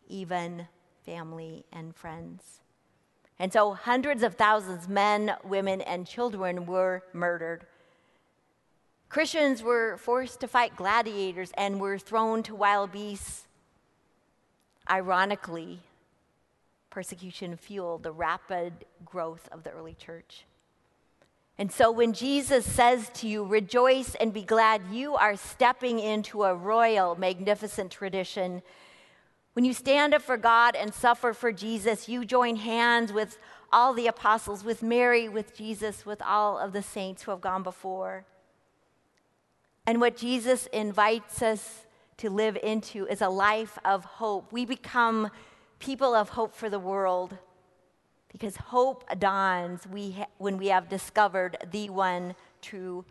even 0.08 0.68
family 1.04 1.64
and 1.72 1.94
friends. 1.94 2.60
And 3.38 3.52
so 3.52 3.72
hundreds 3.72 4.22
of 4.22 4.34
thousands, 4.34 4.88
men, 4.88 5.34
women, 5.44 5.80
and 5.80 6.06
children, 6.06 6.66
were 6.66 7.02
murdered. 7.12 7.64
Christians 9.08 9.62
were 9.62 9.96
forced 9.96 10.40
to 10.40 10.48
fight 10.48 10.76
gladiators 10.76 11.50
and 11.56 11.80
were 11.80 11.98
thrown 11.98 12.42
to 12.44 12.54
wild 12.54 12.92
beasts. 12.92 13.46
Ironically, 14.88 15.80
persecution 16.90 17.56
fueled 17.56 18.02
the 18.02 18.12
rapid 18.12 18.72
growth 19.04 19.48
of 19.50 19.64
the 19.64 19.70
early 19.70 19.94
church. 19.94 20.44
And 21.58 21.70
so 21.70 21.90
when 21.90 22.12
Jesus 22.12 22.64
says 22.64 23.10
to 23.14 23.28
you, 23.28 23.44
rejoice 23.44 24.14
and 24.14 24.32
be 24.32 24.42
glad, 24.42 24.82
you 24.90 25.14
are 25.14 25.36
stepping 25.36 25.98
into 25.98 26.44
a 26.44 26.54
royal, 26.54 27.16
magnificent 27.16 27.90
tradition. 27.90 28.62
When 29.54 29.64
you 29.64 29.72
stand 29.72 30.14
up 30.14 30.22
for 30.22 30.36
God 30.36 30.76
and 30.76 30.94
suffer 30.94 31.32
for 31.32 31.52
Jesus, 31.52 32.08
you 32.08 32.24
join 32.24 32.56
hands 32.56 33.12
with 33.12 33.38
all 33.72 33.92
the 33.92 34.06
apostles, 34.06 34.64
with 34.64 34.82
Mary, 34.82 35.28
with 35.28 35.56
Jesus, 35.56 36.06
with 36.06 36.22
all 36.22 36.58
of 36.58 36.72
the 36.72 36.82
saints 36.82 37.22
who 37.22 37.30
have 37.30 37.40
gone 37.40 37.62
before. 37.62 38.24
And 39.86 40.00
what 40.00 40.16
Jesus 40.16 40.66
invites 40.72 41.42
us 41.42 41.86
to 42.18 42.30
live 42.30 42.56
into 42.62 43.06
is 43.06 43.20
a 43.20 43.28
life 43.28 43.78
of 43.84 44.04
hope. 44.04 44.52
We 44.52 44.64
become 44.64 45.30
people 45.78 46.14
of 46.14 46.30
hope 46.30 46.54
for 46.54 46.68
the 46.68 46.78
world 46.78 47.36
because 48.30 48.56
hope 48.56 49.04
dawns 49.18 49.86
we 49.86 50.12
ha- 50.12 50.26
when 50.38 50.58
we 50.58 50.68
have 50.68 50.88
discovered 50.88 51.56
the 51.70 51.90
one 51.90 52.34
true 52.60 53.04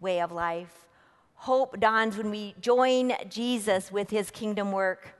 way 0.00 0.20
of 0.20 0.32
life. 0.32 0.86
Hope 1.34 1.78
dawns 1.78 2.16
when 2.16 2.30
we 2.30 2.54
join 2.60 3.12
Jesus 3.28 3.92
with 3.92 4.10
his 4.10 4.30
kingdom 4.30 4.72
work. 4.72 5.17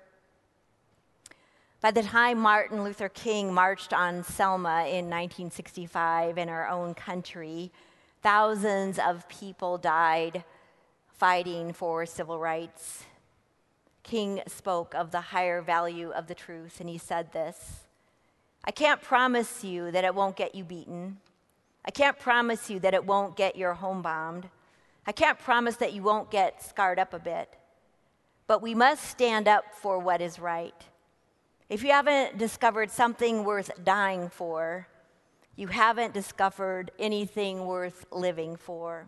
By 1.81 1.93
the 1.93 2.03
time 2.03 2.41
Martin 2.41 2.83
Luther 2.83 3.09
King 3.09 3.55
marched 3.55 3.93
on 3.93 4.25
Selma 4.25 4.87
in 4.87 5.09
1965 5.09 6.37
in 6.37 6.49
our 6.49 6.67
own 6.67 6.93
country, 6.93 7.71
thousands 8.21 8.99
of 8.99 9.29
people 9.29 9.79
died 9.79 10.43
fighting 11.07 11.73
for 11.73 12.05
civil 12.05 12.41
rights. 12.41 13.05
King 14.03 14.43
spoke 14.49 14.93
of 14.97 15.13
the 15.13 15.21
higher 15.21 15.63
value 15.63 16.11
of 16.11 16.27
the 16.27 16.35
truth, 16.35 16.81
and 16.81 16.89
he 16.89 16.99
said 16.99 17.33
this 17.33 17.85
I 18.65 18.73
can't 18.73 19.01
promise 19.01 19.63
you 19.63 19.93
that 19.93 20.05
it 20.05 20.17
won't 20.17 20.35
get 20.35 20.57
you 20.57 20.65
beaten. 20.65 21.19
I 21.85 21.93
can't 21.93 22.19
promise 22.19 22.69
you 22.69 22.81
that 22.81 22.93
it 22.93 23.07
won't 23.07 23.37
get 23.37 23.55
your 23.55 23.75
home 23.75 24.03
bombed. 24.03 24.49
I 25.07 25.13
can't 25.13 25.39
promise 25.39 25.77
that 25.77 25.93
you 25.93 26.03
won't 26.03 26.29
get 26.29 26.61
scarred 26.61 26.99
up 26.99 27.15
a 27.15 27.21
bit. 27.21 27.55
But 28.49 28.63
we 28.63 28.75
must 28.75 29.05
stand 29.05 29.47
up 29.47 29.65
for 29.81 30.01
what 30.01 30.21
is 30.21 30.41
right. 30.41 30.75
If 31.69 31.83
you 31.83 31.91
haven't 31.91 32.39
discovered 32.39 32.91
something 32.91 33.45
worth 33.45 33.71
dying 33.85 34.31
for, 34.31 34.89
you 35.55 35.67
haven't 35.67 36.15
discovered 36.15 36.91
anything 36.99 37.67
worth 37.67 38.07
living 38.11 38.57
for. 38.57 39.07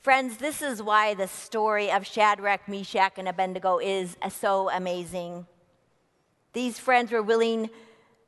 Friends, 0.00 0.38
this 0.38 0.60
is 0.60 0.82
why 0.82 1.14
the 1.14 1.28
story 1.28 1.92
of 1.92 2.04
Shadrach, 2.04 2.66
Meshach, 2.66 3.12
and 3.16 3.28
Abednego 3.28 3.78
is 3.78 4.16
so 4.28 4.70
amazing. 4.70 5.46
These 6.52 6.80
friends 6.80 7.12
were 7.12 7.22
willing 7.22 7.70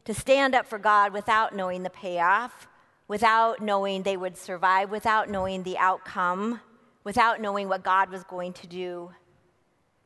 to 0.04 0.14
stand 0.14 0.54
up 0.54 0.66
for 0.66 0.78
God 0.78 1.12
without 1.12 1.56
knowing 1.56 1.82
the 1.82 1.90
payoff, 1.90 2.68
without 3.08 3.60
knowing 3.60 4.04
they 4.04 4.16
would 4.16 4.36
survive, 4.36 4.92
without 4.92 5.28
knowing 5.28 5.64
the 5.64 5.76
outcome, 5.78 6.60
without 7.02 7.40
knowing 7.40 7.68
what 7.68 7.82
God 7.82 8.10
was 8.10 8.22
going 8.22 8.52
to 8.52 8.68
do. 8.68 9.10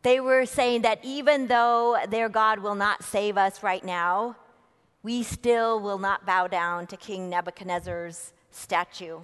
They 0.09 0.21
were 0.21 0.47
saying 0.47 0.81
that 0.83 1.01
even 1.03 1.49
though 1.49 1.99
their 2.09 2.31
God 2.31 2.61
will 2.61 2.75
not 2.75 3.05
save 3.05 3.37
us 3.37 3.62
right 3.62 3.85
now, 3.85 4.37
we 5.03 5.23
still 5.23 5.81
will 5.81 5.99
not 5.99 6.25
bow 6.25 6.47
down 6.47 6.87
to 6.87 6.97
King 6.97 7.29
Nebuchadnezzar's 7.29 8.33
statue. 8.51 9.18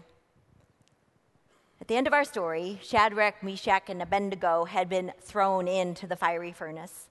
At 1.81 1.89
the 1.89 1.97
end 1.97 2.07
of 2.07 2.13
our 2.13 2.27
story, 2.27 2.81
Shadrach, 2.83 3.43
Meshach, 3.43 3.89
and 3.89 4.03
Abednego 4.03 4.67
had 4.67 4.91
been 4.91 5.15
thrown 5.23 5.69
into 5.69 6.07
the 6.07 6.17
fiery 6.17 6.53
furnace. 6.53 7.09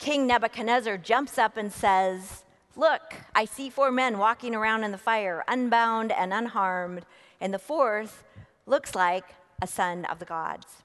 King 0.00 0.26
Nebuchadnezzar 0.26 0.98
jumps 0.98 1.38
up 1.38 1.56
and 1.56 1.72
says, 1.72 2.42
Look, 2.74 3.14
I 3.36 3.44
see 3.44 3.70
four 3.70 3.92
men 3.92 4.18
walking 4.18 4.52
around 4.52 4.82
in 4.82 4.90
the 4.90 4.98
fire, 4.98 5.44
unbound 5.46 6.10
and 6.10 6.34
unharmed, 6.34 7.06
and 7.40 7.54
the 7.54 7.60
fourth 7.60 8.24
looks 8.66 8.96
like 8.96 9.36
a 9.62 9.68
son 9.68 10.06
of 10.06 10.18
the 10.18 10.24
gods. 10.24 10.82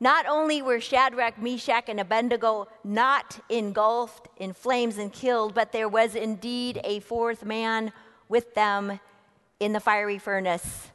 Not 0.00 0.26
only 0.26 0.60
were 0.60 0.80
Shadrach, 0.80 1.40
Meshach, 1.40 1.88
and 1.88 2.00
Abednego 2.00 2.68
not 2.82 3.38
engulfed 3.48 4.28
in 4.36 4.52
flames 4.52 4.98
and 4.98 5.12
killed, 5.12 5.54
but 5.54 5.72
there 5.72 5.88
was 5.88 6.14
indeed 6.14 6.80
a 6.84 7.00
fourth 7.00 7.44
man 7.44 7.92
with 8.28 8.54
them 8.54 9.00
in 9.60 9.72
the 9.72 9.80
fiery 9.80 10.18
furnace. 10.18 10.90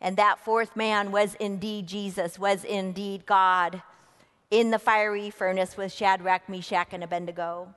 And 0.00 0.16
that 0.16 0.40
fourth 0.40 0.76
man 0.76 1.12
was 1.12 1.34
indeed 1.36 1.86
Jesus, 1.86 2.38
was 2.38 2.64
indeed 2.64 3.24
God 3.24 3.82
in 4.50 4.70
the 4.70 4.78
fiery 4.78 5.30
furnace 5.30 5.76
with 5.76 5.92
Shadrach, 5.92 6.48
Meshach, 6.48 6.88
and 6.92 7.02
Abednego. 7.02 7.72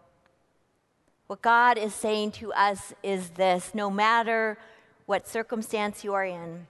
What 1.28 1.42
God 1.42 1.78
is 1.78 1.94
saying 1.94 2.32
to 2.34 2.52
us 2.54 2.94
is 3.04 3.30
this 3.32 3.74
no 3.74 3.90
matter 3.90 4.58
what 5.06 5.28
circumstance 5.28 6.04
you 6.04 6.14
are 6.14 6.26
in, 6.26 6.68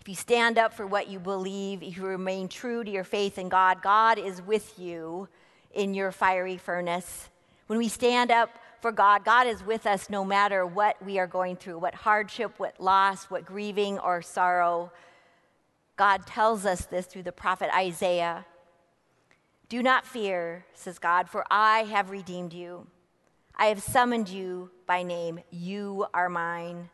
if 0.00 0.08
you 0.08 0.14
stand 0.14 0.58
up 0.58 0.72
for 0.72 0.86
what 0.86 1.08
you 1.08 1.18
believe, 1.18 1.82
if 1.82 1.96
you 1.96 2.04
remain 2.04 2.48
true 2.48 2.82
to 2.82 2.90
your 2.90 3.04
faith 3.04 3.38
in 3.38 3.48
God, 3.48 3.82
God 3.82 4.18
is 4.18 4.40
with 4.42 4.78
you 4.78 5.28
in 5.72 5.94
your 5.94 6.10
fiery 6.10 6.56
furnace. 6.56 7.28
When 7.66 7.78
we 7.78 7.88
stand 7.88 8.30
up 8.30 8.50
for 8.80 8.92
God. 8.92 9.24
God 9.24 9.46
is 9.46 9.64
with 9.64 9.86
us 9.86 10.10
no 10.10 10.24
matter 10.24 10.64
what 10.66 11.02
we 11.04 11.18
are 11.18 11.26
going 11.26 11.56
through, 11.56 11.78
what 11.78 11.94
hardship, 11.94 12.54
what 12.58 12.80
loss, 12.80 13.24
what 13.24 13.44
grieving 13.44 13.98
or 13.98 14.22
sorrow. 14.22 14.90
God 15.96 16.26
tells 16.26 16.64
us 16.64 16.86
this 16.86 17.06
through 17.06 17.24
the 17.24 17.32
prophet 17.32 17.70
Isaiah. 17.74 18.46
Do 19.68 19.82
not 19.82 20.06
fear, 20.06 20.64
says 20.74 20.98
God, 20.98 21.28
for 21.28 21.44
I 21.50 21.80
have 21.84 22.10
redeemed 22.10 22.52
you. 22.52 22.86
I 23.54 23.66
have 23.66 23.82
summoned 23.82 24.28
you 24.28 24.70
by 24.86 25.02
name. 25.02 25.40
You 25.50 26.06
are 26.14 26.28
mine. 26.28 26.88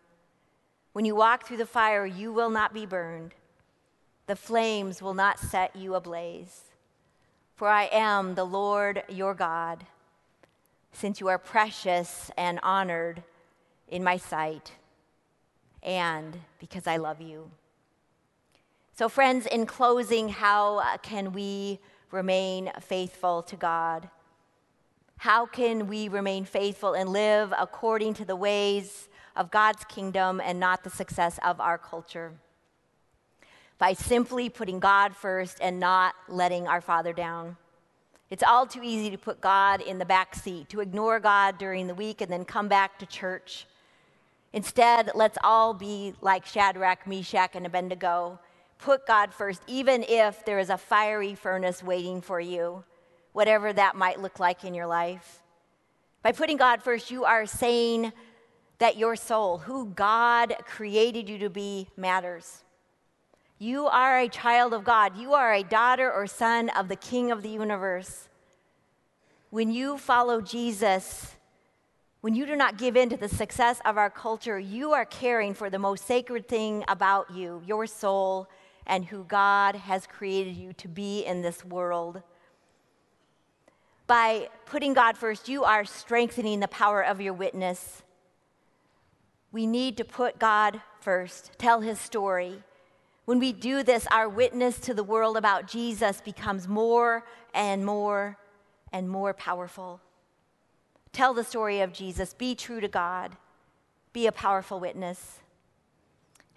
When 0.96 1.04
you 1.04 1.14
walk 1.14 1.46
through 1.46 1.58
the 1.58 1.66
fire, 1.66 2.06
you 2.06 2.32
will 2.32 2.48
not 2.48 2.72
be 2.72 2.86
burned. 2.86 3.34
The 4.28 4.34
flames 4.34 5.02
will 5.02 5.12
not 5.12 5.38
set 5.38 5.76
you 5.76 5.94
ablaze. 5.94 6.72
For 7.54 7.68
I 7.68 7.90
am 7.92 8.34
the 8.34 8.46
Lord 8.46 9.02
your 9.06 9.34
God 9.34 9.84
since 10.92 11.20
you 11.20 11.28
are 11.28 11.36
precious 11.36 12.30
and 12.38 12.58
honored 12.62 13.22
in 13.88 14.02
my 14.02 14.16
sight, 14.16 14.72
and 15.82 16.40
because 16.58 16.86
I 16.86 16.96
love 16.96 17.20
you. 17.20 17.50
So, 18.94 19.10
friends, 19.10 19.44
in 19.44 19.66
closing, 19.66 20.30
how 20.30 20.96
can 21.02 21.34
we 21.34 21.78
remain 22.10 22.72
faithful 22.80 23.42
to 23.42 23.56
God? 23.56 24.08
How 25.18 25.44
can 25.44 25.88
we 25.88 26.08
remain 26.08 26.46
faithful 26.46 26.94
and 26.94 27.10
live 27.10 27.52
according 27.58 28.14
to 28.14 28.24
the 28.24 28.34
ways 28.34 29.10
of 29.36 29.50
God's 29.50 29.84
kingdom 29.84 30.40
and 30.44 30.58
not 30.58 30.84
the 30.84 30.90
success 30.90 31.38
of 31.44 31.60
our 31.60 31.78
culture? 31.78 32.32
by 33.78 33.92
simply 33.92 34.48
putting 34.48 34.80
God 34.80 35.14
first 35.14 35.58
and 35.60 35.78
not 35.78 36.14
letting 36.28 36.66
our 36.66 36.80
Father 36.80 37.12
down. 37.12 37.56
It's 38.30 38.42
all 38.42 38.66
too 38.66 38.80
easy 38.82 39.10
to 39.10 39.18
put 39.18 39.40
God 39.40 39.80
in 39.80 39.98
the 39.98 40.04
back 40.04 40.34
seat, 40.34 40.68
to 40.70 40.80
ignore 40.80 41.20
God 41.20 41.58
during 41.58 41.86
the 41.86 41.94
week 41.94 42.20
and 42.20 42.30
then 42.30 42.44
come 42.44 42.68
back 42.68 42.98
to 42.98 43.06
church. 43.06 43.66
Instead, 44.52 45.10
let's 45.14 45.38
all 45.44 45.74
be 45.74 46.14
like 46.20 46.46
Shadrach, 46.46 47.06
Meshach, 47.06 47.54
and 47.54 47.66
Abednego. 47.66 48.40
Put 48.78 49.06
God 49.06 49.32
first, 49.32 49.62
even 49.66 50.04
if 50.08 50.44
there 50.44 50.58
is 50.58 50.70
a 50.70 50.78
fiery 50.78 51.34
furnace 51.34 51.82
waiting 51.82 52.20
for 52.20 52.40
you, 52.40 52.82
whatever 53.32 53.72
that 53.72 53.94
might 53.94 54.20
look 54.20 54.40
like 54.40 54.64
in 54.64 54.74
your 54.74 54.86
life. 54.86 55.42
By 56.22 56.32
putting 56.32 56.56
God 56.56 56.82
first, 56.82 57.10
you 57.10 57.24
are 57.24 57.46
saying 57.46 58.12
that 58.78 58.96
your 58.96 59.16
soul, 59.16 59.58
who 59.58 59.86
God 59.86 60.54
created 60.66 61.28
you 61.28 61.38
to 61.38 61.50
be, 61.50 61.88
matters. 61.96 62.62
You 63.58 63.86
are 63.86 64.18
a 64.18 64.28
child 64.28 64.74
of 64.74 64.84
God. 64.84 65.16
You 65.16 65.32
are 65.32 65.54
a 65.54 65.62
daughter 65.62 66.12
or 66.12 66.26
son 66.26 66.68
of 66.70 66.88
the 66.88 66.96
King 66.96 67.30
of 67.30 67.42
the 67.42 67.48
universe. 67.48 68.28
When 69.48 69.70
you 69.70 69.96
follow 69.96 70.42
Jesus, 70.42 71.36
when 72.20 72.34
you 72.34 72.44
do 72.44 72.56
not 72.56 72.76
give 72.76 72.96
in 72.96 73.08
to 73.10 73.16
the 73.16 73.28
success 73.28 73.80
of 73.86 73.96
our 73.96 74.10
culture, 74.10 74.58
you 74.58 74.92
are 74.92 75.06
caring 75.06 75.54
for 75.54 75.70
the 75.70 75.78
most 75.78 76.06
sacred 76.06 76.48
thing 76.48 76.84
about 76.88 77.30
you, 77.30 77.62
your 77.66 77.86
soul, 77.86 78.48
and 78.86 79.04
who 79.04 79.24
God 79.24 79.74
has 79.74 80.06
created 80.06 80.56
you 80.56 80.72
to 80.74 80.88
be 80.88 81.24
in 81.24 81.40
this 81.40 81.64
world. 81.64 82.22
By 84.06 84.48
putting 84.66 84.92
God 84.92 85.16
first, 85.16 85.48
you 85.48 85.64
are 85.64 85.84
strengthening 85.84 86.60
the 86.60 86.68
power 86.68 87.02
of 87.02 87.20
your 87.20 87.32
witness. 87.32 88.02
We 89.56 89.66
need 89.66 89.96
to 89.96 90.04
put 90.04 90.38
God 90.38 90.82
first, 91.00 91.52
tell 91.56 91.80
his 91.80 91.98
story 91.98 92.62
when 93.24 93.38
we 93.38 93.54
do 93.54 93.82
this, 93.82 94.06
our 94.10 94.28
witness 94.28 94.78
to 94.80 94.92
the 94.92 95.02
world 95.02 95.38
about 95.38 95.66
Jesus 95.66 96.20
becomes 96.20 96.68
more 96.68 97.24
and 97.54 97.82
more 97.82 98.36
and 98.92 99.08
more 99.08 99.32
powerful. 99.32 100.02
Tell 101.10 101.32
the 101.32 101.42
story 101.42 101.80
of 101.80 101.94
Jesus. 101.94 102.34
Be 102.34 102.54
true 102.54 102.82
to 102.82 102.86
God. 102.86 103.38
Be 104.12 104.26
a 104.26 104.32
powerful 104.32 104.78
witness. 104.78 105.40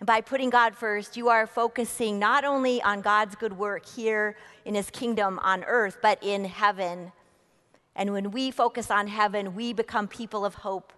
And 0.01 0.05
by 0.05 0.19
putting 0.19 0.49
God 0.49 0.75
first, 0.75 1.15
you 1.15 1.29
are 1.29 1.47
focusing 1.47 2.19
not 2.19 2.43
only 2.43 2.81
on 2.81 2.99
God's 2.99 3.35
good 3.35 3.57
work 3.57 3.87
here 3.87 4.35
in 4.65 4.75
his 4.75 4.89
kingdom 4.89 5.39
on 5.41 5.63
earth, 5.63 5.99
but 6.01 6.21
in 6.21 6.43
heaven. 6.43 7.13
And 7.95 8.11
when 8.11 8.31
we 8.31 8.51
focus 8.51 8.91
on 8.91 9.07
heaven, 9.07 9.55
we 9.55 9.71
become 9.71 10.09
people 10.09 10.43
of 10.43 10.55
hope. 10.55 10.91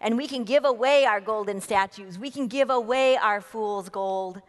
And 0.00 0.16
we 0.16 0.26
can 0.26 0.44
give 0.44 0.64
away 0.64 1.04
our 1.04 1.20
golden 1.20 1.60
statues, 1.60 2.18
we 2.18 2.30
can 2.30 2.46
give 2.46 2.70
away 2.70 3.16
our 3.16 3.40
fool's 3.40 3.88
gold 3.88 4.42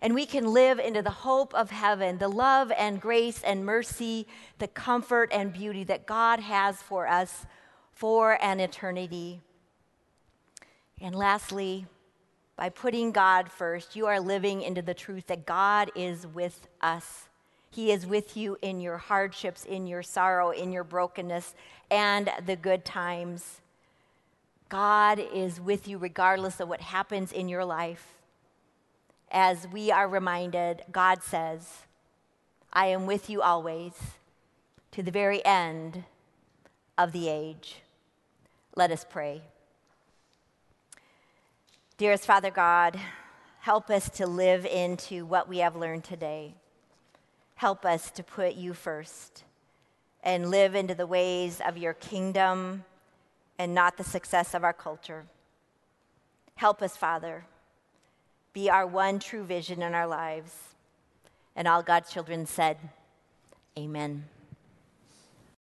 and 0.00 0.14
we 0.14 0.26
can 0.26 0.52
live 0.52 0.78
into 0.78 1.02
the 1.02 1.10
hope 1.10 1.52
of 1.54 1.70
heaven, 1.70 2.18
the 2.18 2.28
love 2.28 2.70
and 2.78 3.00
grace 3.00 3.42
and 3.42 3.66
mercy, 3.66 4.26
the 4.58 4.68
comfort 4.68 5.30
and 5.32 5.52
beauty 5.52 5.82
that 5.84 6.06
God 6.06 6.38
has 6.40 6.80
for 6.80 7.08
us 7.08 7.46
for 7.92 8.42
an 8.42 8.60
eternity. 8.60 9.40
And 11.00 11.14
lastly, 11.14 11.86
by 12.56 12.68
putting 12.68 13.10
God 13.10 13.50
first, 13.50 13.96
you 13.96 14.06
are 14.06 14.20
living 14.20 14.62
into 14.62 14.82
the 14.82 14.94
truth 14.94 15.26
that 15.26 15.46
God 15.46 15.90
is 15.96 16.26
with 16.28 16.68
us. 16.80 17.28
He 17.70 17.90
is 17.90 18.06
with 18.06 18.36
you 18.36 18.56
in 18.62 18.80
your 18.80 18.98
hardships, 18.98 19.64
in 19.64 19.86
your 19.86 20.02
sorrow, 20.02 20.50
in 20.50 20.70
your 20.72 20.84
brokenness, 20.84 21.54
and 21.90 22.30
the 22.46 22.56
good 22.56 22.84
times. 22.84 23.60
God 24.68 25.18
is 25.18 25.60
with 25.60 25.88
you 25.88 25.98
regardless 25.98 26.60
of 26.60 26.68
what 26.68 26.80
happens 26.80 27.32
in 27.32 27.48
your 27.48 27.64
life 27.64 28.14
as 29.30 29.68
we 29.68 29.90
are 29.90 30.08
reminded, 30.08 30.82
God 30.90 31.22
says, 31.22 31.86
I 32.72 32.86
am 32.86 33.06
with 33.06 33.28
you 33.28 33.42
always 33.42 33.92
to 34.92 35.02
the 35.02 35.10
very 35.10 35.44
end 35.44 36.04
of 36.96 37.12
the 37.12 37.28
age. 37.28 37.82
Let 38.74 38.90
us 38.90 39.04
pray. 39.08 39.42
Dearest 41.96 42.26
Father 42.26 42.50
God, 42.50 42.98
help 43.60 43.90
us 43.90 44.08
to 44.10 44.26
live 44.26 44.64
into 44.64 45.26
what 45.26 45.48
we 45.48 45.58
have 45.58 45.76
learned 45.76 46.04
today. 46.04 46.54
Help 47.56 47.84
us 47.84 48.10
to 48.12 48.22
put 48.22 48.54
you 48.54 48.72
first 48.72 49.44
and 50.22 50.50
live 50.50 50.74
into 50.74 50.94
the 50.94 51.06
ways 51.06 51.60
of 51.66 51.76
your 51.76 51.94
kingdom 51.94 52.84
and 53.58 53.74
not 53.74 53.96
the 53.96 54.04
success 54.04 54.54
of 54.54 54.64
our 54.64 54.72
culture. 54.72 55.26
Help 56.56 56.82
us, 56.82 56.96
Father 56.96 57.44
be 58.58 58.68
our 58.68 58.86
one 58.86 59.20
true 59.20 59.44
vision 59.44 59.82
in 59.82 59.94
our 59.94 60.08
lives. 60.08 60.52
And 61.54 61.68
all 61.68 61.82
God's 61.82 62.10
children 62.10 62.44
said, 62.44 62.76
Amen. 63.78 64.24